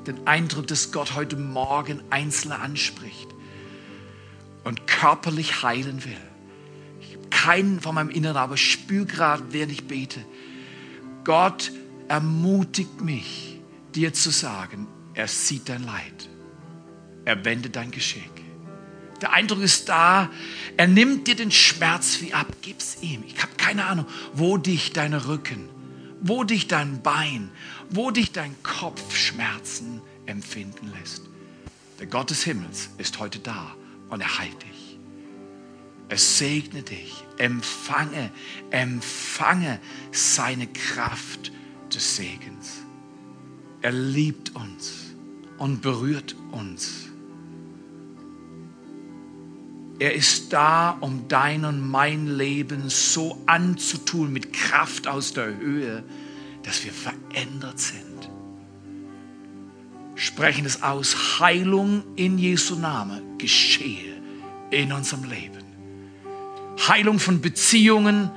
[0.06, 3.28] Den Eindruck, dass Gott heute Morgen Einzelne anspricht
[4.64, 6.16] und körperlich heilen will.
[7.00, 10.20] Ich habe keinen von meinem Inneren, aber spüre gerade, während ich bete,
[11.24, 11.72] Gott
[12.08, 13.60] ermutigt mich,
[13.94, 16.28] dir zu sagen, er sieht dein Leid.
[17.24, 18.30] Er wendet dein Geschick.
[19.20, 20.28] Der Eindruck ist da,
[20.76, 23.22] er nimmt dir den Schmerz wie ab, gib's ihm.
[23.26, 25.68] Ich habe keine Ahnung, wo dich dein Rücken,
[26.20, 27.50] wo dich dein Bein,
[27.88, 31.22] wo dich dein Kopf Schmerzen empfinden lässt.
[32.00, 33.74] Der Gott des Himmels ist heute da
[34.10, 34.98] und er heilt dich.
[36.08, 37.24] Er segne dich.
[37.38, 38.30] Empfange,
[38.70, 39.80] empfange
[40.12, 41.50] seine Kraft
[41.94, 42.82] des Segens.
[43.80, 45.03] Er liebt uns
[45.64, 47.08] und berührt uns.
[49.98, 56.04] Er ist da, um dein und mein Leben so anzutun mit Kraft aus der Höhe,
[56.64, 58.28] dass wir verändert sind.
[60.16, 64.20] Sprechen es aus, Heilung in Jesu Name geschehe
[64.70, 65.64] in unserem Leben.
[66.88, 68.30] Heilung von Beziehungen,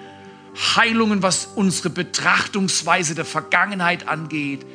[0.78, 4.66] Heilungen, was unsere Betrachtungsweise der Vergangenheit angeht,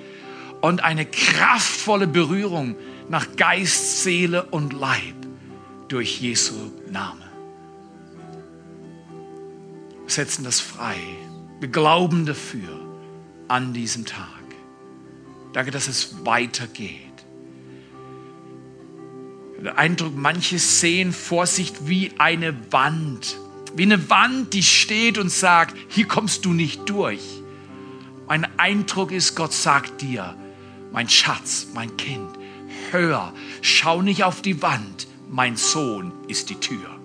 [0.63, 2.77] und eine kraftvolle Berührung
[3.09, 5.15] nach Geist, Seele und Leib
[5.89, 6.55] durch Jesu
[6.91, 7.21] Name.
[10.05, 10.97] Wir setzen das frei.
[11.61, 12.81] Wir glauben dafür.
[13.49, 14.27] an diesem Tag.
[15.53, 17.13] Danke, dass es weitergeht.
[19.63, 23.37] Der Eindruck, manche sehen vor sich wie eine Wand.
[23.77, 27.43] Wie eine Wand, die steht und sagt, hier kommst du nicht durch.
[28.27, 30.35] Mein Eindruck ist, Gott sagt dir,
[30.93, 32.31] mein Schatz, mein Kind,
[32.91, 36.99] hör, schau nicht auf die Wand, mein Sohn ist die Tür.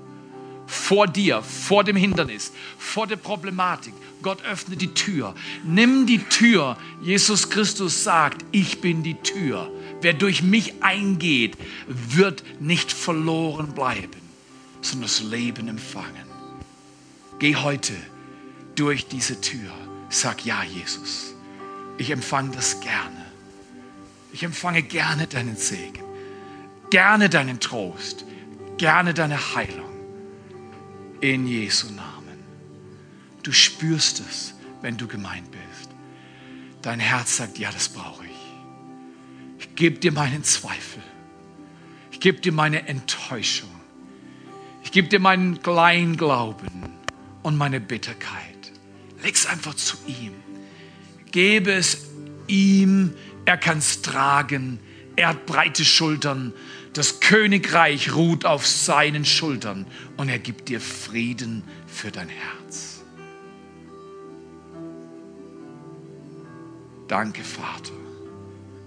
[0.67, 3.93] Vor dir, vor dem Hindernis, vor der Problematik.
[4.21, 5.33] Gott öffnet die Tür.
[5.63, 6.77] Nimm die Tür.
[7.01, 9.71] Jesus Christus sagt, ich bin die Tür.
[10.01, 11.57] Wer durch mich eingeht,
[11.87, 14.21] wird nicht verloren bleiben,
[14.81, 16.27] sondern das Leben empfangen.
[17.39, 17.93] Geh heute
[18.75, 19.71] durch diese Tür.
[20.09, 21.33] Sag ja, Jesus.
[21.97, 23.26] Ich empfange das gerne.
[24.37, 26.03] Ich empfange gerne deinen Segen,
[26.91, 28.23] gerne deinen Trost,
[28.77, 29.89] gerne deine Heilung.
[31.21, 32.37] In Jesu Namen.
[33.41, 35.89] Du spürst es, wenn du gemeint bist.
[36.83, 39.57] Dein Herz sagt, ja, das brauche ich.
[39.57, 41.01] Ich gebe dir meinen Zweifel.
[42.11, 43.71] Ich gebe dir meine Enttäuschung.
[44.83, 46.83] Ich gebe dir meinen Kleinglauben
[47.41, 48.71] und meine Bitterkeit.
[49.23, 50.33] Leg's einfach zu ihm.
[51.31, 52.05] Gebe es
[52.45, 53.15] ihm.
[53.47, 54.77] Er kann es tragen.
[55.15, 56.51] Er hat breite Schultern.
[56.91, 59.87] Das Königreich ruht auf seinen Schultern
[60.17, 63.05] und er gibt dir Frieden für dein Herz.
[67.07, 67.93] Danke, Vater.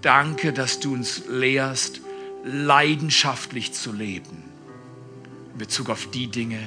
[0.03, 2.01] Danke, dass du uns lehrst,
[2.43, 4.43] leidenschaftlich zu leben
[5.53, 6.61] in Bezug auf die Dinge,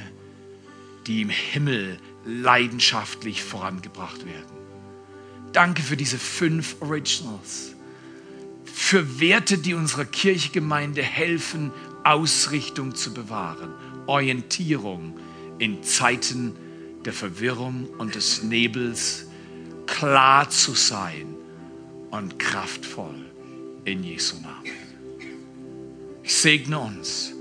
[1.07, 4.55] die im Himmel leidenschaftlich vorangebracht werden.
[5.53, 7.74] Danke für diese fünf Originals,
[8.75, 11.71] für Werte, die unserer Kirchgemeinde helfen,
[12.03, 13.73] Ausrichtung zu bewahren,
[14.07, 15.17] Orientierung
[15.61, 16.57] in Zeiten
[17.05, 19.27] der Verwirrung und des Nebels,
[19.87, 21.37] klar zu sein
[22.11, 23.15] und kraftvoll
[23.85, 24.73] in Jesu Namen.
[26.25, 27.33] Ich segne uns,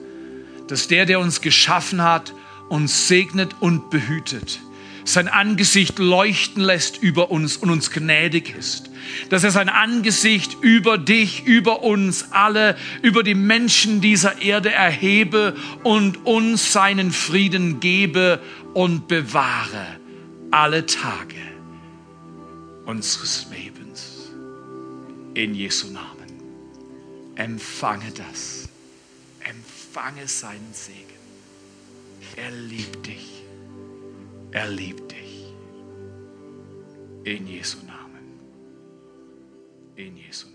[0.67, 2.35] dass der, der uns geschaffen hat,
[2.69, 4.61] uns segnet und behütet,
[5.05, 8.89] sein Angesicht leuchten lässt über uns und uns gnädig ist,
[9.29, 15.55] dass er sein Angesicht über dich, über uns alle, über die Menschen dieser Erde erhebe
[15.83, 18.39] und uns seinen Frieden gebe
[18.73, 19.85] und bewahre
[20.51, 21.35] alle Tage
[22.85, 24.31] unseres Lebens.
[25.33, 26.13] In Jesu Namen.
[27.35, 28.69] Empfange das.
[29.39, 30.99] Empfange seinen Segen.
[32.35, 33.32] Er liebt dich.
[34.53, 35.51] Er liebt dich.
[37.23, 38.39] In Jesu Namen.
[39.95, 40.52] In Jesu Namen.